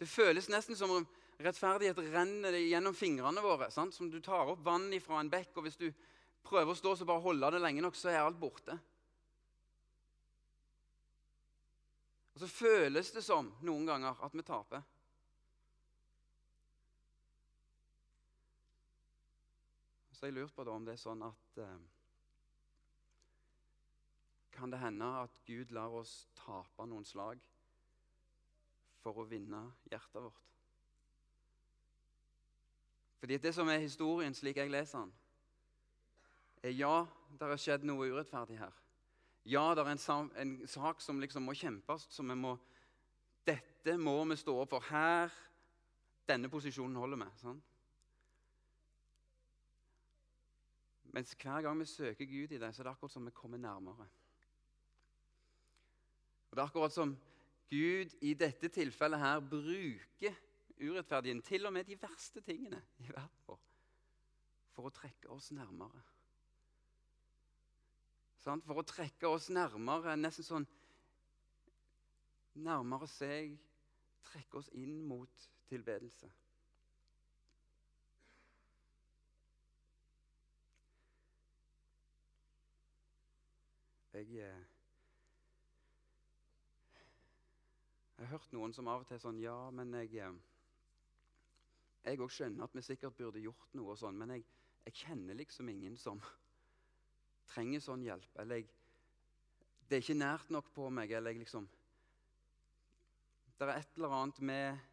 Det 0.00 0.08
føles 0.08 0.48
nesten 0.50 0.74
som 0.78 0.90
om 0.90 1.04
rettferdighet 1.42 2.00
renner 2.14 2.56
gjennom 2.58 2.96
fingrene 2.96 3.44
våre. 3.44 3.68
Sant? 3.70 3.94
Som 3.94 4.10
du 4.10 4.18
tar 4.24 4.50
opp 4.50 4.64
vann 4.64 4.88
fra 5.04 5.20
en 5.20 5.30
bekk, 5.30 5.52
og 5.56 5.68
hvis 5.68 5.78
du 5.78 5.92
prøver 6.42 6.72
å 6.72 6.78
stå 6.78 6.96
så 6.96 7.06
bare 7.06 7.22
holde 7.22 7.52
det 7.54 7.62
lenge 7.62 7.84
nok, 7.84 7.98
så 7.98 8.10
er 8.10 8.22
alt 8.22 8.40
borte. 8.40 8.78
Så 12.42 12.48
føles 12.50 13.12
det 13.14 13.22
som 13.22 13.52
noen 13.62 13.84
ganger 13.86 14.18
at 14.26 14.32
vi 14.34 14.42
taper. 14.42 14.80
Så 20.10 20.26
jeg 20.26 20.34
lurte 20.34 20.56
på 20.56 20.66
da, 20.66 20.74
om 20.74 20.82
det 20.82 20.96
er 20.96 20.98
sånn 21.04 21.22
at 21.22 21.62
eh, 21.62 21.78
Kan 24.58 24.74
det 24.74 24.82
hende 24.82 25.06
at 25.20 25.38
Gud 25.46 25.70
lar 25.70 25.94
oss 26.02 26.16
tape 26.42 26.90
noen 26.90 27.06
slag 27.06 27.38
for 29.06 29.22
å 29.22 29.28
vinne 29.30 29.62
hjertet 29.86 30.26
vårt? 30.26 30.52
Fordi 33.22 33.38
det 33.38 33.54
som 33.54 33.70
er 33.70 33.86
historien, 33.86 34.34
slik 34.34 34.58
jeg 34.58 34.74
leser 34.74 35.06
den, 35.06 35.14
er 36.66 36.74
ja, 36.74 36.96
det 37.38 37.54
har 37.54 37.68
skjedd 37.70 37.86
noe 37.86 38.10
urettferdig 38.10 38.58
her. 38.58 38.81
Ja, 39.44 39.72
det 39.74 39.82
er 39.82 39.90
en, 39.90 40.30
en 40.38 40.68
sak 40.70 41.00
som 41.02 41.20
liksom 41.20 41.42
må 41.42 41.54
kjempes, 41.58 42.06
som 42.10 42.28
vi 42.30 42.38
må 42.38 42.56
Dette 43.42 43.96
må 43.98 44.20
vi 44.30 44.36
stå 44.38 44.54
opp 44.62 44.76
for. 44.76 44.84
Her 44.86 45.32
Denne 46.28 46.46
posisjonen 46.48 46.96
holder 46.96 47.18
vi. 47.24 47.26
Sånn? 47.40 47.58
Mens 51.12 51.34
hver 51.36 51.64
gang 51.66 51.80
vi 51.80 51.88
søker 51.90 52.28
Gud 52.30 52.54
i 52.54 52.60
det, 52.62 52.70
så 52.72 52.80
er 52.80 52.86
det 52.86 52.92
akkurat 52.94 53.12
som 53.12 53.26
vi 53.26 53.34
kommer 53.36 53.58
nærmere. 53.58 54.06
Og 56.48 56.56
Det 56.56 56.62
er 56.62 56.70
akkurat 56.70 56.94
som 56.94 57.16
Gud 57.72 58.14
i 58.22 58.32
dette 58.38 58.68
tilfellet 58.68 59.20
her 59.20 59.40
bruker 59.40 60.38
urettferdigheten, 60.78 61.42
til 61.42 61.66
og 61.66 61.72
med 61.72 61.84
de 61.84 61.98
verste 62.00 62.40
tingene 62.40 62.80
i 62.98 63.08
verden 63.08 63.44
vår, 63.46 63.60
for 64.72 64.88
å 64.88 64.94
trekke 64.94 65.30
oss 65.34 65.50
nærmere. 65.52 66.02
For 68.42 68.78
å 68.80 68.86
trekke 68.86 69.30
oss 69.30 69.50
nærmere, 69.54 70.16
nesten 70.18 70.46
sånn 70.46 70.70
Nærmere 72.62 73.06
seg, 73.08 73.54
trekke 74.28 74.58
oss 74.60 74.66
inn 74.76 74.98
mot 75.08 75.44
tilbedelse. 75.70 76.28
Jeg, 84.12 84.26
eh, 84.36 84.64
jeg 88.18 88.26
har 88.26 88.26
hørt 88.34 88.52
noen 88.52 88.74
som 88.76 88.90
av 88.92 89.06
og 89.06 89.08
til 89.08 89.22
sånn 89.22 89.38
Ja, 89.40 89.56
men 89.72 89.94
jeg 89.96 90.18
eh, 90.20 90.36
Jeg 92.04 92.20
òg 92.20 92.34
skjønner 92.34 92.68
at 92.68 92.76
vi 92.76 92.84
sikkert 92.84 93.16
burde 93.16 93.40
gjort 93.40 93.72
noe, 93.78 93.94
og 93.94 93.98
sånn, 94.02 94.18
men 94.20 94.34
jeg, 94.36 94.44
jeg, 94.84 94.98
kjenner 95.06 95.38
liksom 95.40 95.72
ingen 95.72 95.96
som 95.96 96.20
trenger 97.52 97.82
sånn 97.84 98.04
hjelp. 98.06 98.30
Eller 98.42 98.62
jeg, 98.62 98.70
det 99.88 99.98
er 99.98 100.04
ikke 100.04 100.18
nært 100.18 100.52
nok 100.54 100.72
på 100.74 100.88
meg. 100.94 101.12
Eller 101.12 101.34
jeg 101.34 101.44
liksom 101.44 101.68
Det 103.58 103.68
er 103.68 103.76
et 103.76 103.98
eller 104.00 104.16
annet 104.18 104.40
med 104.40 104.88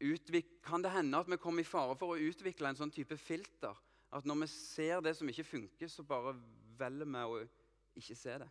Utvik, 0.00 0.62
Kan 0.64 0.82
det 0.82 0.94
hende 0.94 1.18
at 1.18 1.28
vi 1.28 1.36
kommer 1.36 1.60
i 1.60 1.68
fare 1.68 1.96
for 1.98 2.14
å 2.14 2.28
utvikle 2.30 2.70
en 2.70 2.78
sånn 2.78 2.92
type 2.94 3.16
filter? 3.20 3.76
At 4.10 4.24
når 4.24 4.42
vi 4.42 4.46
ser 4.52 5.02
det 5.04 5.12
som 5.18 5.28
ikke 5.28 5.44
funker, 5.44 5.88
så 5.88 6.02
bare 6.02 6.32
velger 6.80 7.10
vi 7.10 7.24
å 7.26 7.42
ikke 8.00 8.16
se 8.16 8.38
det. 8.40 8.48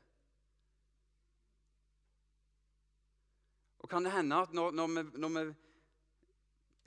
Og 3.80 3.90
kan 3.90 4.06
det 4.06 4.14
hende 4.14 4.38
at 4.44 4.54
når, 4.54 4.72
når, 4.76 4.88
vi, 4.94 5.04
når 5.20 5.34
vi, 5.36 5.44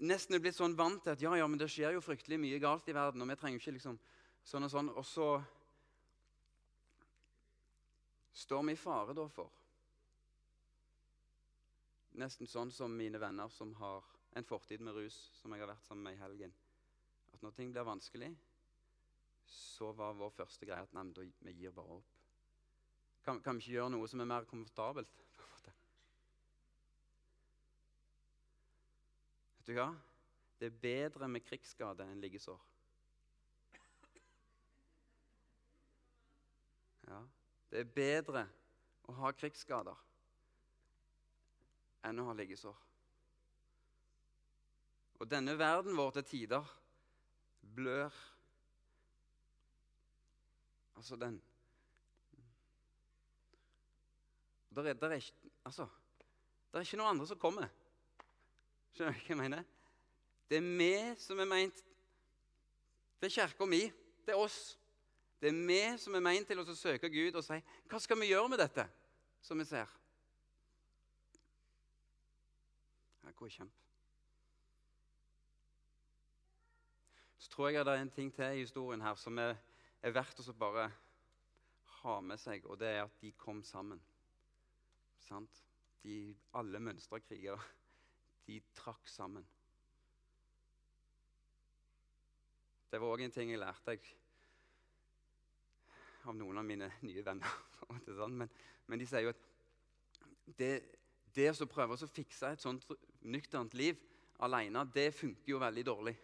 nesten 0.08 0.36
er 0.36 0.42
blitt 0.44 0.56
sånn 0.58 0.76
vant 0.78 1.02
til 1.04 1.14
at 1.14 1.22
ja, 1.24 1.34
ja, 1.40 1.48
men 1.48 1.60
det 1.60 1.70
skjer 1.72 1.96
jo 1.96 2.04
fryktelig 2.04 2.38
mye 2.40 2.60
galt 2.62 2.88
i 2.88 2.96
verden, 2.96 3.24
og 3.24 3.30
vi 3.32 3.38
trenger 3.40 3.62
ikke 3.62 3.76
liksom 3.78 3.98
sånn 4.44 4.66
og 4.66 4.72
sånn, 4.72 4.90
og 4.92 5.04
så 5.06 5.26
står 8.42 8.62
vi 8.66 8.72
i 8.74 8.80
fare 8.80 9.14
da 9.16 9.26
for 9.30 9.58
Nesten 12.20 12.46
sånn 12.50 12.68
som 12.68 12.92
mine 12.92 13.16
venner 13.16 13.48
som 13.48 13.70
har 13.78 14.04
en 14.36 14.44
fortid 14.44 14.82
med 14.84 14.92
rus, 14.92 15.14
som 15.32 15.52
jeg 15.54 15.62
har 15.62 15.70
vært 15.70 15.86
sammen 15.86 16.04
med 16.04 16.14
i 16.18 16.20
helgen. 16.20 16.52
At 17.32 17.40
når 17.40 17.54
ting 17.56 17.72
blir 17.72 17.88
vanskelig, 17.88 18.28
så 19.48 19.92
var 19.96 20.18
vår 20.18 20.30
første 20.36 20.66
greie 20.68 20.84
at 20.84 20.92
nei, 20.92 21.06
vi 21.40 21.52
gir 21.56 21.72
bare 21.72 21.96
opp. 21.96 22.10
Kan, 23.24 23.40
kan, 23.40 23.56
vi 23.56 23.60
ikke 23.64 23.76
gjøre 23.78 23.94
noe 23.94 24.08
som 24.10 24.20
er 24.20 24.28
mer 24.28 24.44
komfortabelt? 24.50 25.14
Vet 29.56 29.66
du 29.70 29.74
hva? 29.78 29.88
Det 30.58 30.66
er 30.68 30.80
bedre 30.84 31.26
med 31.30 31.44
krigsskade 31.46 32.02
enn 32.06 32.20
liggesår. 32.22 32.60
Ja, 37.08 37.20
det 37.72 37.80
er 37.80 37.92
bedre 37.96 38.42
å 39.08 39.14
ha 39.16 39.30
krigsskader 39.32 40.00
enn 42.04 42.20
å 42.20 42.26
ha 42.28 42.34
liggesår. 42.36 42.76
Og 45.22 45.30
denne 45.30 45.54
verden 45.56 45.96
vår 45.96 46.18
til 46.18 46.28
tider 46.34 46.76
blør 47.74 48.20
Altså, 51.02 51.16
den 51.16 51.40
der 54.74 54.84
er, 54.84 54.92
der 54.92 55.10
er 55.10 55.14
ikke, 55.14 55.50
altså, 55.64 55.86
det 56.70 56.78
er 56.78 56.84
ikke 56.86 56.98
noen 57.00 57.10
andre 57.16 57.26
som 57.26 57.38
kommer. 57.40 57.72
Skjønner 58.94 59.16
du 59.16 59.18
hva 59.18 59.32
jeg 59.32 59.40
mener? 59.40 59.64
Det 60.48 60.60
er 60.60 60.68
vi 60.78 60.92
som 61.20 61.40
er 61.42 61.48
meint 61.48 61.82
Det 63.18 63.28
er 63.28 63.34
kirka 63.34 63.66
mi. 63.66 63.80
Det 64.22 64.36
er 64.36 64.38
oss. 64.38 64.76
Det 65.42 65.50
er 65.50 65.66
vi 65.66 65.80
som 65.98 66.14
er 66.14 66.22
meint 66.22 66.46
til 66.46 66.60
å 66.62 66.74
søke 66.78 67.10
Gud 67.10 67.34
og 67.34 67.42
si 67.42 67.58
Hva 67.90 67.98
skal 67.98 68.20
vi 68.20 68.30
gjøre 68.30 68.52
med 68.52 68.62
dette 68.62 68.86
som 69.42 69.58
vi 69.58 69.66
ser? 69.66 69.90
Her 73.26 73.34
går 73.34 73.50
kjempe. 73.50 73.78
Så 77.42 77.50
tror 77.50 77.72
jeg 77.74 77.84
det 77.84 77.96
er 77.96 78.04
en 78.04 78.14
ting 78.14 78.30
til 78.30 78.54
i 78.54 78.62
historien 78.62 79.02
her 79.02 79.18
som 79.18 79.38
er 79.42 79.56
er 80.02 80.14
verdt 80.14 80.40
å 80.42 80.54
bare 80.58 80.88
ha 82.02 82.16
med 82.26 82.40
seg, 82.42 82.64
og 82.66 82.80
det 82.80 82.90
er 82.90 83.04
at 83.04 83.20
de 83.22 83.30
kom 83.38 83.62
sammen. 83.66 84.00
Sant? 85.22 85.62
De, 86.02 86.34
alle 86.58 86.80
mønstre 86.82 87.20
kriger, 87.22 87.60
de 88.48 88.58
trakk 88.74 89.06
sammen. 89.06 89.46
Det 92.90 92.98
var 93.00 93.14
òg 93.14 93.22
en 93.24 93.34
ting 93.34 93.52
jeg 93.54 93.62
lærte 93.62 93.94
jeg, 93.94 94.10
av 96.28 96.36
noen 96.36 96.60
av 96.60 96.66
mine 96.66 96.88
nye 97.02 97.22
venner. 97.24 97.60
Men, 98.28 98.48
men, 98.86 98.98
de 98.98 99.06
sier 99.06 99.26
jo 99.26 99.32
at 99.32 99.40
det, 100.56 100.70
det 101.34 101.48
å 101.52 101.66
prøve 101.68 101.96
å 101.96 102.08
fikse 102.08 102.52
et 102.54 102.62
sånt 102.62 102.86
nøkternt 103.20 103.74
liv 103.76 103.98
alene, 104.42 104.84
det 104.94 105.10
funker 105.14 105.52
jo 105.52 105.60
veldig 105.60 105.84
dårlig. 105.86 106.14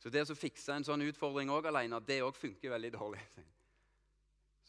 Så 0.00 0.12
det 0.12 0.24
å 0.24 0.38
fikse 0.38 0.74
en 0.74 0.86
sånn 0.86 1.04
utfordring 1.06 1.50
også 1.52 1.70
alene, 1.72 2.00
det 2.04 2.22
òg 2.24 2.34
funker 2.36 2.72
veldig 2.72 2.92
dårlig. 2.94 3.22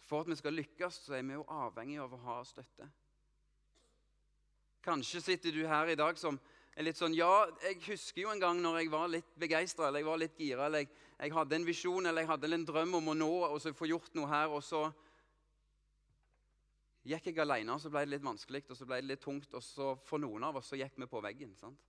For 0.08 0.24
at 0.24 0.32
vi 0.32 0.38
skal 0.40 0.56
lykkes, 0.56 1.02
så 1.08 1.18
er 1.18 1.26
vi 1.28 1.36
jo 1.36 1.46
avhengig 1.52 2.00
av 2.04 2.14
å 2.16 2.22
ha 2.28 2.38
støtte. 2.48 2.88
Kanskje 4.88 5.24
sitter 5.24 5.56
du 5.56 5.66
her 5.68 5.92
i 5.92 5.98
dag 6.00 6.20
som 6.20 6.38
er 6.78 6.86
litt 6.88 7.00
sånn 7.00 7.16
Ja, 7.18 7.48
jeg 7.66 7.82
husker 7.90 8.24
jo 8.24 8.32
en 8.32 8.42
gang 8.42 8.62
når 8.64 8.80
jeg 8.80 8.92
var 8.94 9.10
litt 9.12 9.34
begeistra 9.40 9.90
eller 9.90 10.04
jeg 10.04 10.08
var 10.08 10.22
litt 10.22 10.40
gira, 10.40 10.68
eller 10.70 10.86
jeg, 10.86 10.92
jeg, 11.18 11.34
hadde 11.34 11.58
en 11.58 11.66
visjon 11.66 12.06
eller 12.06 12.24
jeg 12.24 12.32
hadde 12.32 12.54
en 12.54 12.66
drøm 12.68 12.96
om 13.00 13.12
å 13.12 13.18
nå 13.18 13.32
og 13.50 13.58
så 13.62 13.74
få 13.76 13.90
gjort 13.90 14.14
noe 14.18 14.30
her, 14.30 14.54
og 14.54 14.64
så 14.66 14.86
gikk 17.08 17.32
jeg 17.32 17.42
alene, 17.42 17.74
og 17.74 17.82
så 17.82 17.92
ble 17.92 18.04
det 18.06 18.16
litt 18.16 18.26
vanskelig 18.26 18.66
og 18.68 18.78
så 18.78 18.88
ble 18.88 19.02
det 19.02 19.12
litt 19.14 19.24
tungt, 19.24 19.54
og 19.56 19.64
så 19.64 19.94
for 20.06 20.22
noen 20.22 20.46
av 20.48 20.60
oss 20.60 20.74
så 20.74 20.80
gikk 20.80 21.00
vi 21.00 21.10
på 21.10 21.24
veggen. 21.24 21.56
sant? 21.58 21.80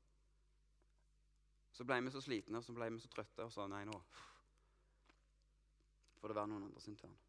Så 1.74 1.84
ble 1.86 2.00
vi 2.06 2.14
så 2.14 2.22
slitne 2.24 2.58
og 2.58 2.66
så 2.66 2.74
ble 2.76 2.90
vi 2.94 3.02
så 3.02 3.10
trøtte 3.12 3.46
og 3.46 3.54
sa 3.54 3.68
nei, 3.70 3.84
nå 3.86 4.00
får 6.18 6.32
det 6.32 6.38
være 6.40 6.50
noen 6.50 6.68
andre 6.70 6.82
sin 6.82 6.96
turn. 6.98 7.27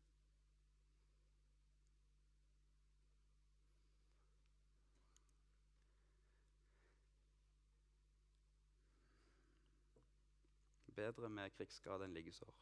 Bedre 11.00 11.30
med 11.32 11.54
krigsskade 11.56 12.04
enn 12.04 12.16
liggesår. 12.18 12.56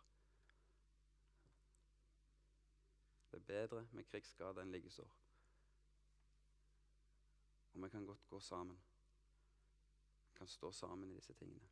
Det 3.32 3.39
er 3.39 3.48
bedre 3.48 3.79
med 3.98 4.06
krigsskade 4.12 4.62
enn 4.62 4.74
liggesår. 4.75 5.10
Og 7.74 7.84
vi 7.84 7.89
kan 7.89 8.06
godt 8.06 8.27
gå 8.29 8.39
sammen. 8.39 8.77
Vi 10.27 10.38
kan 10.38 10.48
stå 10.48 10.72
sammen 10.72 11.10
i 11.10 11.15
disse 11.15 11.34
tingene. 11.34 11.65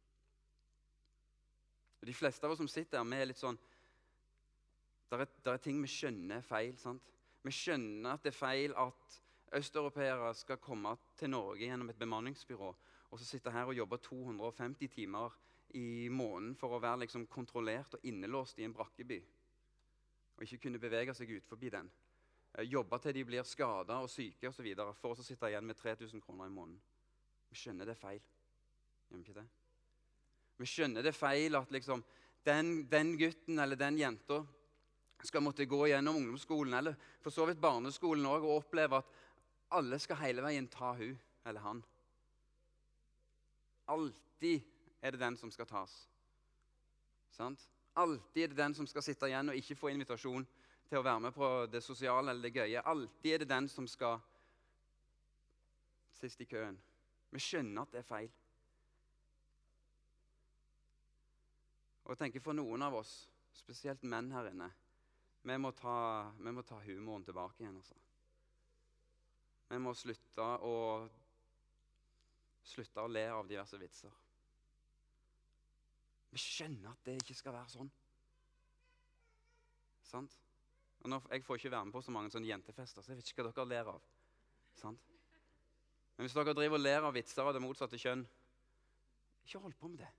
Og 2.01 2.07
De 2.07 2.13
fleste 2.13 2.45
av 2.45 2.55
oss 2.55 2.63
som 2.63 2.69
sitter 2.69 2.97
her, 2.97 3.05
vi 3.13 3.21
er 3.21 3.29
litt 3.29 3.41
sånn 3.41 3.61
Det 5.09 5.21
er, 5.21 5.29
er 5.53 5.61
ting 5.61 5.77
vi 5.81 5.89
skjønner 5.89 6.39
er 6.39 6.49
feil. 6.49 6.77
sant? 6.81 7.13
Vi 7.45 7.53
skjønner 7.53 8.17
at 8.17 8.25
det 8.25 8.33
er 8.33 8.39
feil 8.39 8.73
at 8.73 9.21
østeuropeere 9.53 10.33
skal 10.33 10.57
komme 10.57 10.97
til 11.15 11.29
Norge 11.29 11.61
gjennom 11.61 11.93
et 11.93 12.01
bemanningsbyrå 12.01 12.73
og 13.11 13.19
så 13.19 13.25
sitte 13.25 13.53
her 13.53 13.69
og 13.69 13.77
jobbe 13.77 13.97
250 14.01 14.89
timer 14.97 15.37
i 15.75 16.07
måneden 16.09 16.55
for 16.59 16.75
å 16.75 16.79
være 16.79 17.03
liksom 17.03 17.25
kontrollert 17.31 17.97
og 17.97 18.07
innelåst 18.07 18.59
i 18.59 18.65
en 18.67 18.73
brakkeby. 18.75 19.19
Og 20.35 20.43
ikke 20.45 20.61
kunne 20.65 20.81
bevege 20.81 21.15
seg 21.15 21.31
ut 21.35 21.47
forbi 21.47 21.71
den. 21.73 21.89
Eh, 22.55 22.67
jobbe 22.67 22.99
til 23.03 23.15
de 23.15 23.25
blir 23.27 23.47
skada 23.47 23.99
og 24.03 24.09
syke 24.11 24.49
osv. 24.49 24.67
for 25.01 25.11
å 25.11 25.23
sitte 25.23 25.49
igjen 25.51 25.67
med 25.67 25.77
3000 25.77 26.21
kroner 26.23 26.47
i 26.47 26.55
måneden. 26.55 26.81
Vi 27.49 27.59
skjønner 27.59 27.85
det 27.85 27.95
er 27.95 28.01
feil. 28.01 28.21
Gjør 29.09 29.17
vi 29.17 29.23
ikke 29.23 29.39
det? 29.39 29.47
Vi 30.57 30.69
skjønner 30.71 31.03
det 31.03 31.11
er 31.11 31.17
feil 31.19 31.55
at 31.59 31.71
liksom, 31.71 32.03
den, 32.47 32.87
den 32.89 33.17
gutten 33.19 33.59
eller 33.59 33.75
den 33.75 33.97
jenta 33.99 34.45
skal 35.25 35.43
måtte 35.43 35.65
gå 35.65 35.87
gjennom 35.89 36.19
ungdomsskolen 36.19 36.77
eller 36.77 36.95
for 37.23 37.33
så 37.33 37.47
vidt 37.49 37.59
barneskolen 37.59 38.25
også, 38.29 38.45
og 38.45 38.61
oppleve 38.61 38.99
at 39.01 39.11
alle 39.75 39.99
skal 39.99 40.21
hele 40.21 40.43
veien 40.45 40.67
ta 40.71 40.93
hun 40.95 41.15
eller 41.45 41.63
han. 41.65 41.83
Alltid 43.91 44.63
er 45.01 45.11
det 45.11 45.19
den 45.19 45.37
som 45.37 45.51
skal 45.51 45.67
tas. 45.69 45.93
Sant? 47.35 47.69
Alltid 47.95 48.43
er 48.43 48.47
det 48.53 48.57
den 48.57 48.75
som 48.75 48.87
skal 48.87 49.03
sitte 49.03 49.29
igjen 49.29 49.51
og 49.51 49.59
ikke 49.59 49.77
få 49.79 49.91
invitasjon 49.93 50.45
til 50.89 50.99
å 50.99 51.05
være 51.05 51.25
med 51.27 51.35
på 51.35 51.49
det 51.71 51.81
sosiale 51.83 52.31
eller 52.31 52.47
det 52.47 52.55
gøye. 52.55 52.81
Alltid 52.81 53.33
er 53.33 53.43
det 53.43 53.49
den 53.49 53.69
som 53.71 53.87
skal 53.87 54.19
sist 56.15 56.41
i 56.41 56.49
køen. 56.49 56.77
Vi 57.31 57.41
skjønner 57.43 57.83
at 57.83 57.93
det 57.93 58.01
er 58.01 58.09
feil. 58.09 58.33
Og 62.05 62.13
jeg 62.13 62.21
tenker 62.21 62.43
For 62.45 62.53
noen 62.53 62.85
av 62.85 62.99
oss, 62.99 63.13
spesielt 63.55 64.03
menn 64.03 64.29
her 64.35 64.51
inne, 64.51 64.69
vi 65.45 65.55
må 65.61 65.71
ta, 65.77 66.31
vi 66.37 66.51
må 66.53 66.61
ta 66.65 66.77
humoren 66.81 67.23
tilbake 67.25 67.63
igjen. 67.63 67.77
altså. 67.77 67.95
Vi 69.69 69.79
må 69.81 69.93
slutte 69.97 70.45
å, 70.65 70.75
slutte 72.65 73.01
å 73.01 73.09
le 73.09 73.25
av 73.33 73.47
diverse 73.49 73.77
vitser. 73.81 74.13
Vi 76.33 76.41
skjønner 76.41 76.91
at 76.91 77.07
det 77.07 77.17
ikke 77.21 77.37
skal 77.37 77.55
være 77.55 77.73
sånn. 77.75 77.91
Sant? 80.05 80.37
Og 81.05 81.11
nå, 81.11 81.19
jeg 81.31 81.43
får 81.45 81.59
ikke 81.59 81.71
være 81.71 81.85
med 81.85 81.93
på 81.93 82.01
så 82.01 82.13
mange 82.13 82.31
sånne 82.33 82.49
jentefester, 82.49 83.03
så 83.03 83.11
jeg 83.11 83.19
vet 83.19 83.31
ikke 83.31 83.45
hva 83.45 83.51
dere 83.53 83.69
ler 83.71 83.91
av. 83.93 84.05
Sant? 84.79 85.11
Men 86.15 86.25
hvis 86.25 86.35
dere 86.37 86.55
driver 86.55 86.79
og 86.79 86.83
ler 86.85 87.07
av 87.07 87.13
vitser 87.15 87.43
av 87.43 87.53
det 87.55 87.61
motsatte 87.63 87.99
kjønn, 87.99 88.23
ikke 89.45 89.61
hold 89.61 89.75
på 89.77 89.91
med 89.91 90.01
det. 90.01 90.09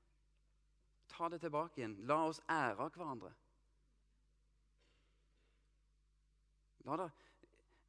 Ta 1.10 1.28
det 1.32 1.40
tilbake 1.42 1.80
igjen. 1.80 1.96
La 2.06 2.20
oss 2.28 2.38
ære 2.50 2.88
hverandre. 2.94 3.32
La 6.86 7.00
det, 7.00 7.08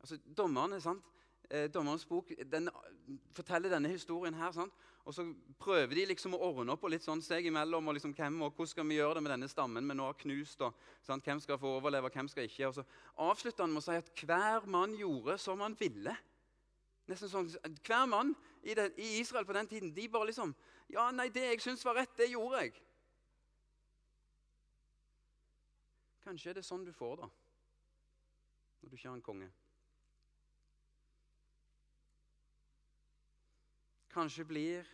altså, 0.02 0.18
dommerne, 0.38 0.82
sant? 0.82 1.06
Eh, 1.50 1.68
dommerens 1.72 2.06
bok 2.10 2.32
den, 2.52 2.70
forteller 3.38 3.72
denne 3.72 3.92
historien 3.94 4.36
her. 4.36 4.52
Sant? 4.56 4.74
Og 5.08 5.16
så 5.16 5.24
prøver 5.56 5.94
de 5.96 6.04
liksom 6.10 6.34
å 6.36 6.40
ordne 6.50 6.74
opp 6.74 6.82
og 6.84 6.92
litt 6.92 7.06
sånn 7.06 7.22
seg 7.24 7.46
imellom. 7.48 7.86
og 7.88 7.96
liksom 7.96 8.12
hvem, 8.14 8.42
og 8.44 8.58
Hvordan 8.58 8.72
skal 8.74 8.88
vi 8.90 8.98
gjøre 8.98 9.14
det 9.16 9.22
med 9.24 9.32
denne 9.32 9.48
stammen 9.48 9.88
vi 9.88 9.96
nå 9.96 10.04
har 10.04 10.18
knust? 10.20 10.62
Og, 10.68 10.74
sant? 11.08 11.24
Hvem 11.24 11.40
skal 11.40 11.60
få 11.62 11.78
overleve, 11.78 12.10
og 12.10 12.18
hvem 12.18 12.28
skal 12.28 12.44
ikke? 12.44 12.68
Og 12.68 12.76
så 12.76 12.84
avslutter 13.16 13.64
han 13.64 13.72
med 13.72 13.80
å 13.80 13.86
si 13.86 13.96
at 13.96 14.12
hver 14.20 14.68
mann 14.68 14.98
gjorde 15.00 15.38
som 15.40 15.64
han 15.64 15.78
ville. 15.80 16.16
Nesten 17.08 17.32
sånn, 17.32 17.48
Hver 17.88 18.04
mann 18.12 18.34
i, 18.64 18.76
det, 18.76 18.90
i 19.00 19.22
Israel 19.22 19.48
på 19.48 19.56
den 19.56 19.72
tiden 19.72 19.94
de 19.96 20.10
bare 20.12 20.28
liksom 20.28 20.52
Ja, 20.92 21.08
nei, 21.12 21.30
det 21.32 21.46
jeg 21.46 21.64
syns 21.64 21.86
var 21.88 21.96
rett, 21.96 22.12
det 22.20 22.28
gjorde 22.32 22.66
jeg. 22.66 22.76
Kanskje 26.28 26.52
er 26.52 26.60
det 26.60 26.68
sånn 26.68 26.84
du 26.84 26.92
får 26.92 27.22
det 27.22 27.32
når 28.78 28.92
du 28.92 28.96
ikke 28.96 29.10
har 29.10 29.16
en 29.16 29.24
konge. 29.24 29.48
Kanskje 34.14 34.46
blir 34.48 34.88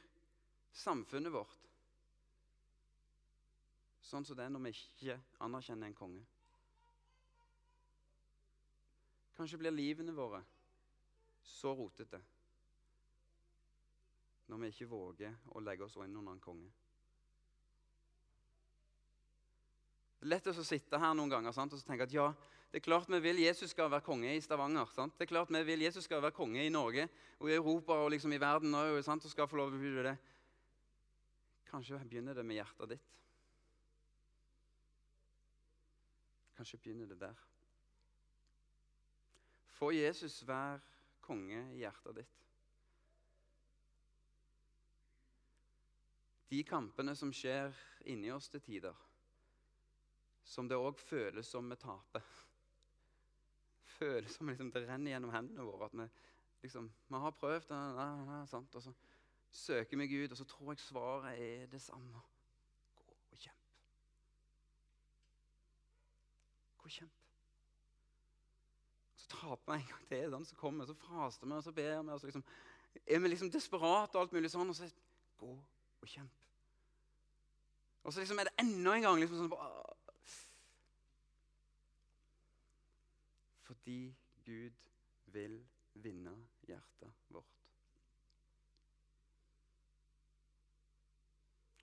samfunnet 0.73 1.33
vårt 1.33 1.63
sånn 4.13 4.25
som 4.27 4.37
det 4.37 4.45
er 4.45 4.51
når 4.53 4.67
vi 4.67 4.71
ikke 4.75 5.15
anerkjenner 5.41 5.89
en 5.89 5.97
konge. 5.97 6.23
Kanskje 9.33 9.57
blir 9.61 9.73
livene 9.73 10.13
våre 10.13 10.43
så 11.47 11.73
rotete 11.73 12.19
når 14.51 14.59
vi 14.61 14.69
ikke 14.73 14.89
våger 14.91 15.37
å 15.55 15.61
legge 15.63 15.87
oss 15.87 15.95
inn 16.03 16.17
under 16.19 16.35
en 16.35 16.43
konge. 16.43 16.69
Det 20.19 20.27
er 20.27 20.33
lett 20.35 20.51
å 20.51 20.63
sitte 20.63 20.99
her 20.99 21.15
noen 21.17 21.31
ganger 21.31 21.55
sant, 21.55 21.73
og 21.73 21.81
tenke 21.87 22.05
at 22.05 22.13
ja, 22.13 22.27
det 22.73 22.79
er 22.79 22.87
klart 22.87 23.09
vi 23.09 23.19
vil 23.21 23.37
Jesus 23.37 23.69
skal 23.69 23.91
være 23.91 24.01
konge 24.01 24.31
i 24.33 24.41
Stavanger. 24.41 24.89
Sant? 24.89 25.13
Det 25.13 25.27
er 25.27 25.29
klart 25.29 25.51
vi 25.53 25.59
vil 25.63 25.83
Jesus 25.85 26.07
skal 26.07 26.23
være 26.23 26.33
konge 26.33 26.63
i 26.65 26.71
Norge 26.73 27.03
og 27.37 27.49
i 27.49 27.53
Europa 27.53 27.93
og 27.93 28.09
liksom 28.09 28.33
i 28.33 28.39
verden 28.41 28.73
òg. 28.73 28.97
Og 28.97 29.29
skal 29.29 29.47
få 29.47 29.55
lov 29.55 29.71
til 29.71 30.03
det. 30.03 30.17
Kanskje 31.69 31.99
begynner 31.99 32.33
det 32.33 32.45
med 32.45 32.55
hjertet 32.55 32.89
ditt. 32.89 33.11
Kanskje 36.57 36.79
begynner 36.81 37.05
det 37.05 37.19
der. 37.19 37.43
Få 39.69 39.91
Jesus 39.91 40.41
være 40.47 40.79
konge 41.21 41.61
i 41.75 41.83
hjertet 41.83 42.15
ditt. 42.23 42.41
De 46.49 46.63
kampene 46.63 47.13
som 47.15 47.29
skjer 47.33 47.69
inni 48.05 48.33
oss 48.33 48.49
til 48.49 48.61
tider 48.61 48.97
som 50.43 50.67
det 50.67 50.77
òg 50.77 50.99
føles 50.99 51.47
som 51.47 51.69
vi 51.69 51.77
taper. 51.79 52.25
Føles 53.93 54.37
som 54.37 54.49
liksom, 54.49 54.71
det 54.73 54.85
renner 54.87 55.13
gjennom 55.13 55.33
hendene 55.33 55.65
våre. 55.67 55.85
at 55.85 55.97
Vi, 55.97 56.07
liksom, 56.65 56.91
vi 57.07 57.21
har 57.25 57.35
prøvd, 57.39 57.69
ja, 57.69 58.07
ja, 58.29 58.45
sant, 58.49 58.75
og 58.75 58.83
så 58.83 58.93
søker 59.53 59.97
vi 59.97 60.07
Gud, 60.07 60.31
og 60.31 60.37
så 60.37 60.45
tror 60.49 60.71
jeg 60.71 60.79
svaret 60.79 61.39
er 61.39 61.65
det 61.71 61.81
samme. 61.81 62.21
Gå 62.95 63.17
og 63.31 63.37
kjemp. 63.37 63.73
Gå 66.77 66.89
og 66.89 66.95
kjemp. 66.97 67.19
Så 69.15 69.27
taper 69.29 69.73
vi 69.73 69.79
en 69.79 69.87
gang 69.87 70.07
til, 70.07 70.31
den 70.31 70.45
som 70.45 70.57
kommer, 70.57 70.85
så 70.85 70.93
faster 70.93 71.47
vi 71.47 71.53
og 71.53 71.63
så 71.63 71.71
ber 71.71 72.01
vi. 72.01 72.09
og 72.09 72.19
så 72.19 72.27
liksom, 72.27 72.43
Er 73.07 73.19
vi 73.19 73.27
liksom 73.27 73.51
desperate 73.51 74.15
og 74.15 74.21
alt 74.21 74.33
mulig 74.33 74.51
sånn, 74.51 74.69
og 74.69 74.75
så 74.75 74.89
gå 75.37 75.53
og 76.01 76.07
kjemp. 76.07 76.31
Og 78.03 78.13
så 78.13 78.19
liksom 78.19 78.39
er 78.39 78.49
det 78.49 78.57
enda 78.59 78.95
en 78.95 79.05
gang 79.05 79.19
liksom 79.21 79.37
sånn 79.37 79.53
Fordi 83.73 84.15
Gud 84.45 84.89
vil 85.25 85.55
vinne 85.93 86.33
hjertet 86.67 87.13
vårt. 87.33 87.63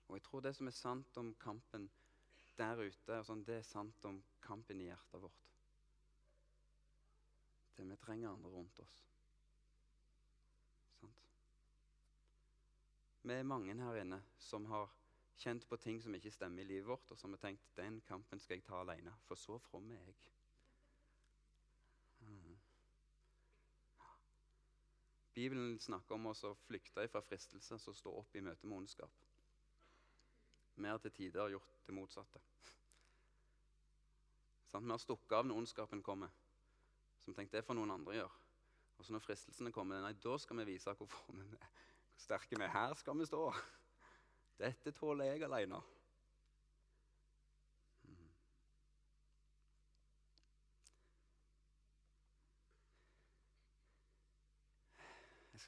Og 0.07 0.15
jeg 0.15 0.23
tror 0.23 0.39
det 0.45 0.53
som 0.55 0.69
er 0.71 0.75
sant 0.75 1.17
om 1.19 1.33
kampen 1.35 1.89
der 2.55 2.79
ute, 2.79 3.17
sånn, 3.27 3.43
det 3.43 3.57
er 3.59 3.67
sant 3.67 4.07
om 4.07 4.21
kampen 4.39 4.79
i 4.79 4.87
hjertet 4.87 5.19
vårt. 5.19 5.51
Det 7.75 7.89
vi 7.91 7.99
trenger 7.99 8.31
andre 8.31 8.55
rundt 8.55 8.79
oss. 8.85 8.97
Sant? 10.95 11.29
Vi 13.27 13.35
er 13.35 13.51
mange 13.51 13.75
her 13.83 14.03
inne 14.05 14.23
som 14.39 14.71
har 14.71 14.95
kjent 15.43 15.67
på 15.67 15.83
ting 15.83 15.99
som 15.99 16.15
ikke 16.15 16.31
stemmer 16.31 16.63
i 16.63 16.71
livet 16.71 16.87
vårt, 16.87 17.11
og 17.11 17.19
som 17.19 17.35
har 17.35 17.43
tenkt 17.49 17.75
den 17.75 17.99
kampen 18.07 18.39
skal 18.39 18.61
jeg 18.61 18.69
ta 18.69 18.79
alene, 18.79 19.11
for 19.27 19.35
så 19.35 19.59
from 19.67 19.91
er 19.91 20.07
jeg. 20.07 20.31
Bibelen 25.33 25.79
snakker 25.79 26.17
om 26.17 26.27
å 26.31 26.55
flykte 26.65 27.07
fra 27.07 27.21
fristelse 27.23 27.77
som 27.79 27.95
står 27.95 28.17
opp 28.19 28.35
i 28.35 28.43
møte 28.43 28.67
med 28.67 28.81
ondskap. 28.81 29.13
Vi 30.75 30.89
har 30.89 30.99
til 31.03 31.13
tider 31.15 31.53
gjort 31.53 31.85
det 31.87 31.95
motsatte. 31.95 32.41
Sånn, 34.71 34.85
vi 34.85 34.91
har 34.91 35.01
stukket 35.03 35.37
av 35.37 35.47
når 35.47 35.61
ondskapen 35.61 36.03
kommer. 36.03 36.31
Som 37.21 37.35
tenkte 37.37 37.59
det 37.59 37.65
får 37.67 37.77
noen 37.77 37.93
andre 37.95 38.17
gjøre. 38.17 38.41
Og 38.97 39.05
så 39.05 39.15
når 39.15 39.23
fristelsene 39.25 39.71
kommer, 39.73 40.01
nei, 40.03 40.13
da 40.21 40.35
skal 40.41 40.59
vi 40.61 40.71
vise 40.73 40.93
hvor, 40.97 41.09
hvor 41.09 41.39
sterke 42.19 42.57
vi 42.57 42.65
er. 42.65 42.73
Her 42.73 42.93
skal 42.99 43.17
vi 43.17 43.27
stå. 43.29 43.47
Dette 44.61 44.93
tåler 44.93 45.31
jeg 45.31 45.47
alene. 45.47 45.79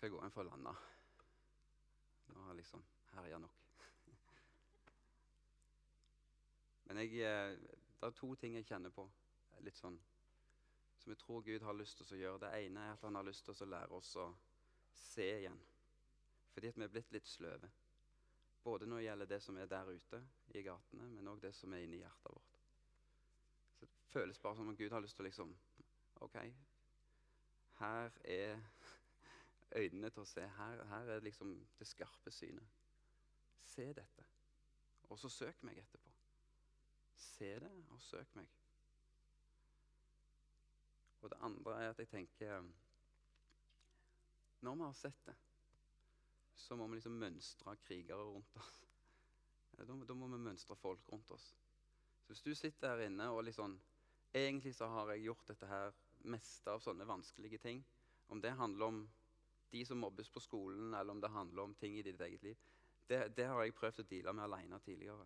Skal 0.04 0.12
jeg 0.12 0.20
gå 0.20 0.26
inn 0.28 0.34
for 0.36 0.44
å 0.44 0.52
lande. 0.52 0.72
Nå 2.28 2.42
har 2.44 2.50
jeg 2.52 2.58
liksom 2.58 2.82
herja 3.14 3.38
nok. 3.40 3.60
Men 6.90 7.00
jeg, 7.00 7.22
eh, 7.24 7.54
det 8.02 8.10
er 8.10 8.18
to 8.18 8.34
ting 8.36 8.58
jeg 8.58 8.68
kjenner 8.68 8.92
på 8.92 9.06
litt 9.64 9.80
sånn, 9.80 9.96
som 11.00 11.14
jeg 11.14 11.22
tror 11.22 11.46
Gud 11.48 11.64
har 11.64 11.80
lyst 11.80 12.02
til 12.02 12.18
å 12.18 12.20
gjøre. 12.20 12.42
Det 12.44 12.52
ene 12.66 12.84
er 12.84 12.98
at 12.98 13.08
han 13.08 13.16
har 13.16 13.30
lyst 13.30 13.48
til 13.48 13.56
å 13.56 13.70
lære 13.78 13.96
oss 13.96 14.12
å 14.20 14.28
se 15.06 15.30
igjen. 15.38 15.64
Fordi 16.52 16.74
at 16.74 16.82
vi 16.82 16.88
er 16.90 16.94
blitt 16.98 17.16
litt 17.16 17.32
sløve. 17.32 17.72
Både 18.68 18.92
når 18.92 19.00
det 19.00 19.08
gjelder 19.08 19.32
det 19.32 19.42
som 19.48 19.64
er 19.64 19.72
der 19.72 19.96
ute 19.96 20.20
i 20.52 20.68
gatene, 20.68 21.08
men 21.16 21.32
òg 21.32 21.40
det 21.48 21.56
som 21.56 21.72
er 21.72 21.88
inni 21.88 22.04
hjertet 22.04 22.36
vårt. 22.36 22.60
Så 23.80 23.88
Det 23.88 24.12
føles 24.12 24.44
bare 24.44 24.60
som 24.60 24.68
om 24.68 24.76
Gud 24.76 24.92
har 24.92 25.08
lyst 25.08 25.16
til 25.16 25.24
å 25.24 25.32
liksom 25.32 25.56
OK, 26.28 26.42
her 27.80 28.24
er 28.28 28.60
øynene 29.76 30.10
til 30.10 30.24
å 30.24 30.30
se. 30.30 30.46
Her, 30.58 30.84
her 30.90 31.12
er 31.16 31.24
liksom 31.26 31.54
det 31.80 31.88
skarpe 31.88 32.32
synet. 32.32 32.82
Se 33.64 33.86
dette, 33.94 34.26
og 35.10 35.20
så 35.20 35.30
søk 35.32 35.64
meg 35.64 35.80
etterpå. 35.82 36.12
Se 37.18 37.54
det, 37.64 37.72
og 37.90 38.02
søk 38.02 38.36
meg. 38.36 38.50
Og 41.24 41.32
det 41.32 41.40
andre 41.40 41.78
er 41.80 41.90
at 41.94 42.00
jeg 42.00 42.10
tenker 42.12 42.66
Når 44.60 44.76
vi 44.76 44.84
har 44.84 44.94
sett 44.94 45.26
det, 45.26 45.36
så 46.56 46.76
må 46.76 46.88
vi 46.88 46.96
liksom 46.98 47.16
mønstre 47.20 47.76
krigere 47.76 48.24
rundt 48.24 48.58
oss. 48.58 48.84
Da, 49.74 49.86
da 49.90 50.14
må 50.14 50.28
vi 50.30 50.38
mønstre 50.38 50.76
folk 50.78 51.08
rundt 51.10 51.32
oss. 51.34 51.48
Så 52.22 52.30
hvis 52.30 52.44
du 52.46 52.54
sitter 52.56 52.94
her 52.94 53.08
inne 53.08 53.26
og 53.34 53.44
liksom 53.44 53.80
Egentlig 54.34 54.76
så 54.76 54.88
har 54.90 55.12
jeg 55.12 55.26
gjort 55.28 55.48
dette 55.48 55.68
her 55.70 55.92
meste 56.26 56.72
av 56.72 56.80
sånne 56.82 57.06
vanskelige 57.06 57.60
ting. 57.62 57.84
Om 58.34 58.40
det 58.42 58.56
handler 58.58 58.86
om 58.86 59.02
de 59.74 59.86
som 59.86 59.98
mobbes 59.98 60.30
på 60.30 60.42
skolen, 60.44 60.94
eller 60.94 61.12
om 61.14 61.22
det 61.22 61.32
handler 61.34 61.64
om 61.64 61.76
ting 61.76 61.98
i 61.98 62.06
ditt 62.06 62.22
eget 62.22 62.44
liv. 62.44 62.58
Det, 63.10 63.38
det 63.38 63.46
har 63.50 63.64
jeg 63.64 63.76
prøvd 63.76 64.04
å 64.04 64.08
deale 64.10 64.34
med 64.34 64.46
alene 64.46 64.80
tidligere. 64.86 65.26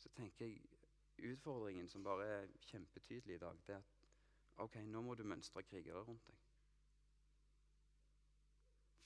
Så 0.00 0.10
tenker 0.16 0.48
jeg 0.48 1.30
utfordringen 1.32 1.88
som 1.88 2.04
bare 2.04 2.26
er 2.40 2.50
kjempetydelig 2.70 3.36
i 3.36 3.44
dag, 3.44 3.60
det 3.66 3.76
er 3.76 3.84
at 3.84 4.64
ok, 4.64 4.80
nå 4.88 5.04
må 5.04 5.14
du 5.14 5.24
mønstre 5.28 5.64
krigere 5.68 6.02
rundt 6.04 6.26
deg. 6.28 6.42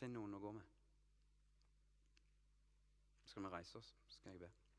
Finn 0.01 0.15
noen 0.17 0.39
å 0.39 0.43
gå 0.43 0.55
med. 0.57 0.77
Skal 3.27 3.45
vi 3.47 3.53
reise 3.53 3.79
oss, 3.79 3.95
skal 4.09 4.35
jeg 4.35 4.47
be. 4.47 4.70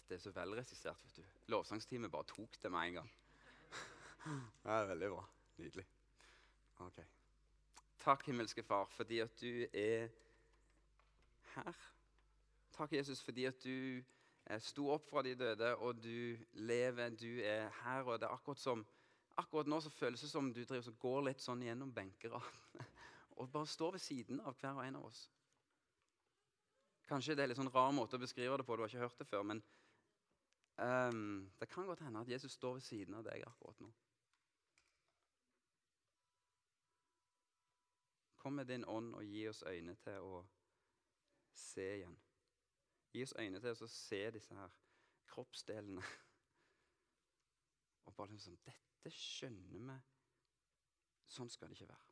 Dette 0.00 0.18
er 0.18 0.22
så 0.24 0.32
velregissert. 0.34 1.04
vet 1.04 1.16
du. 1.16 1.40
Lovsangsteamet 1.52 2.10
bare 2.10 2.28
tok 2.28 2.58
det 2.62 2.72
med 2.72 2.88
en 2.88 3.00
gang. 3.00 3.10
Det 4.62 4.72
er 4.74 4.86
veldig 4.90 5.10
bra. 5.14 5.24
Nydelig. 5.60 5.86
Ok. 6.80 7.00
Takk, 8.00 8.26
himmelske 8.26 8.62
Far, 8.62 8.88
fordi 8.96 9.20
at 9.20 9.40
du 9.40 9.66
er 9.72 10.08
her. 11.54 11.82
Takk, 12.72 12.92
Jesus, 12.92 13.22
fordi 13.22 13.44
at 13.44 13.64
du 13.64 14.02
eh, 14.46 14.60
sto 14.60 14.88
opp 14.90 15.08
fra 15.10 15.22
de 15.22 15.34
døde, 15.34 15.74
og 15.76 16.02
du 16.02 16.36
lever. 16.52 17.10
Du 17.10 17.40
er 17.44 17.68
her, 17.82 18.02
og 18.02 18.20
det 18.20 18.28
er 18.28 18.34
akkurat 18.34 18.60
som 18.60 18.86
Akkurat 19.38 19.68
nå 19.70 19.78
så 19.80 19.90
føles 19.94 20.20
det 20.20 20.28
som 20.28 20.48
du 20.52 20.58
driver, 20.64 20.82
så 20.84 20.92
går 21.00 21.22
litt 21.28 21.40
sånn 21.40 21.62
gjennom 21.64 21.92
benker 21.94 22.34
og 23.40 23.46
bare 23.48 23.68
står 23.70 23.94
ved 23.94 24.02
siden 24.04 24.40
av 24.44 24.56
hver 24.58 24.74
og 24.74 24.82
en 24.84 24.98
av 24.98 25.06
oss. 25.06 25.20
Kanskje 27.08 27.36
det 27.38 27.44
er 27.44 27.52
litt 27.52 27.60
sånn 27.60 27.70
rar 27.72 27.94
måte 27.96 28.18
å 28.18 28.22
beskrive 28.22 28.58
det 28.60 28.66
på, 28.66 28.76
du 28.76 28.82
har 28.84 28.90
ikke 28.90 29.06
hørt 29.06 29.22
det 29.22 29.28
før, 29.30 29.46
men 29.48 29.62
um, 30.80 31.50
det 31.60 31.68
kan 31.68 31.86
godt 31.86 32.00
hende 32.00 32.20
at 32.20 32.28
Jesus 32.28 32.52
står 32.52 32.72
ved 32.72 32.80
siden 32.80 33.14
av 33.14 33.24
deg 33.24 33.44
akkurat 33.46 33.80
nå. 33.80 33.90
Kom 38.40 38.52
med 38.56 38.66
din 38.66 38.84
ånd 38.88 39.14
og 39.14 39.24
gi 39.24 39.48
oss 39.48 39.62
øyne 39.68 39.94
til 40.00 40.24
å 40.24 40.44
se 41.52 41.86
igjen. 41.98 42.16
Gi 43.12 43.22
oss 43.26 43.34
øyne 43.38 43.60
til 43.60 43.74
å 43.74 43.88
se 43.92 44.20
disse 44.32 44.56
her 44.56 44.78
kroppsdelene. 45.28 46.04
Og 48.08 48.14
bare 48.16 48.32
liksom 48.32 48.56
Dette 48.64 49.12
skjønner 49.12 49.68
vi. 49.76 49.98
Sånn 51.30 51.50
skal 51.52 51.68
det 51.68 51.78
ikke 51.78 51.92
være. 51.92 52.09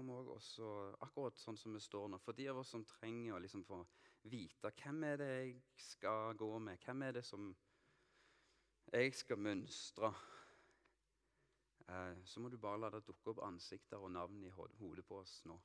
Og 0.00 0.06
kom 0.06 0.30
også, 0.32 0.66
akkurat 1.04 1.36
sånn 1.36 1.58
som 1.60 1.74
vi 1.76 1.80
står 1.84 2.06
nå, 2.08 2.18
for 2.24 2.32
de 2.32 2.46
av 2.48 2.56
oss 2.62 2.70
som 2.72 2.86
trenger 2.88 3.34
å 3.36 3.40
liksom 3.44 3.66
få 3.68 3.82
vite 4.32 4.70
hvem 4.78 5.04
er 5.04 5.20
det 5.20 5.28
jeg 5.28 5.50
skal 5.76 6.32
gå 6.40 6.48
med, 6.56 6.80
hvem 6.86 7.04
er 7.04 7.18
det 7.18 7.22
som 7.28 7.50
jeg 8.94 9.12
skal 9.18 9.42
mønstre, 9.44 10.08
eh, 11.84 12.16
så 12.24 12.40
må 12.40 12.48
du 12.48 12.56
bare 12.56 12.80
la 12.80 12.92
det 12.96 13.02
dukke 13.10 13.34
opp 13.34 13.44
ansikter 13.44 14.00
og 14.00 14.14
navn 14.16 14.40
i 14.48 14.54
hodet 14.56 15.04
på 15.04 15.20
oss 15.20 15.36
nå. 15.44 15.60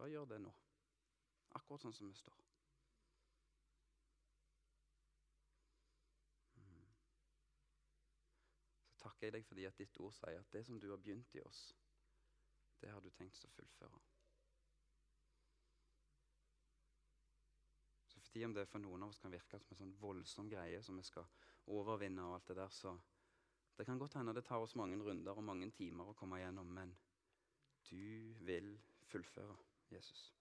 Bare 0.00 0.14
gjør 0.14 0.32
det 0.32 0.42
nå. 0.48 0.56
Akkurat 1.60 1.84
sånn 1.84 1.96
som 2.00 2.08
vi 2.08 2.16
står. 2.16 2.42
Mm. 6.64 6.84
Takker 9.04 9.28
jeg 9.28 9.36
deg 9.36 9.50
fordi 9.52 9.68
at 9.68 9.84
ditt 9.84 10.00
ord 10.00 10.16
sier 10.16 10.40
at 10.40 10.56
det 10.56 10.64
som 10.64 10.80
du 10.80 10.88
har 10.94 11.04
begynt 11.04 11.36
i 11.36 11.44
oss, 11.44 11.68
det 12.80 12.92
har 12.92 13.00
du 13.00 13.10
tenkt 13.10 13.44
å 13.44 13.52
fullføre. 13.54 14.00
Så 18.06 18.20
fordi 18.20 18.44
om 18.44 18.54
det 18.54 18.66
for 18.70 18.82
noen 18.84 19.02
av 19.02 19.12
oss 19.12 19.20
kan 19.22 19.32
virke 19.32 19.58
som 19.60 19.74
en 19.74 19.80
sånn 19.82 19.96
voldsom 20.00 20.48
greie 20.52 20.82
som 20.82 20.96
vi 20.96 21.04
skal 21.06 21.26
overvinne, 21.66 22.24
og 22.24 22.38
alt 22.38 22.48
det 22.52 22.58
der, 22.60 22.72
så 22.72 22.96
det 23.76 23.84
kan 23.84 23.98
godt 23.98 24.14
hende 24.16 24.34
det 24.34 24.44
tar 24.44 24.62
oss 24.64 24.76
mange 24.76 24.96
runder 24.96 25.36
og 25.36 25.44
mange 25.44 25.68
timer 25.76 26.08
å 26.08 26.16
komme 26.16 26.40
igjennom, 26.40 26.70
men 26.78 26.96
du 27.90 28.34
vil 28.48 28.76
fullføre. 29.10 29.56
Jesus. 29.90 30.32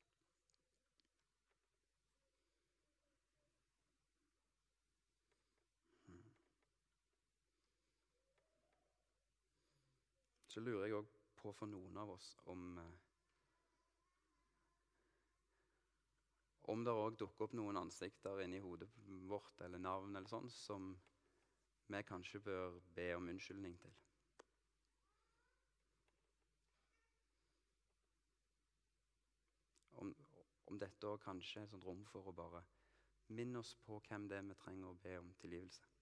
Hmm. 6.07 6.31
Så 10.47 10.59
lurer 10.59 10.87
jeg 10.87 10.97
òg 10.97 11.14
på 11.45 11.53
for 11.53 11.69
noen 11.71 11.97
av 12.01 12.15
oss 12.17 12.31
om 12.53 12.71
eh, 12.83 12.93
Om 16.73 16.81
det 16.81 16.93
òg 16.97 17.19
dukker 17.21 17.45
opp 17.45 17.51
noen 17.53 17.77
ansikter 17.77 18.39
inni 18.41 18.57
hodet 18.57 18.87
vårt 19.29 19.59
eller 19.61 19.77
navn 19.77 20.15
eller 20.15 20.31
sånn 20.31 20.49
som 20.49 20.87
vi 21.93 21.99
kanskje 22.09 22.41
bør 22.47 22.79
be 22.97 23.05
om 23.13 23.29
unnskyldning 23.29 23.75
til. 23.83 23.93
om, 30.05 30.13
om 30.71 30.79
dette 30.81 31.09
òg 31.09 31.21
kanskje 31.23 31.61
er 31.61 31.69
et 31.69 31.85
rom 31.85 32.03
for 32.11 32.29
å 32.29 32.35
bare 32.35 32.63
minne 33.37 33.61
oss 33.61 33.73
på 33.85 33.99
hvem 34.07 34.27
det 34.29 34.39
er 34.39 34.49
vi 34.49 34.57
trenger 34.61 34.91
å 34.91 34.99
be 35.05 35.17
om 35.19 35.31
tilgivelse. 35.41 35.94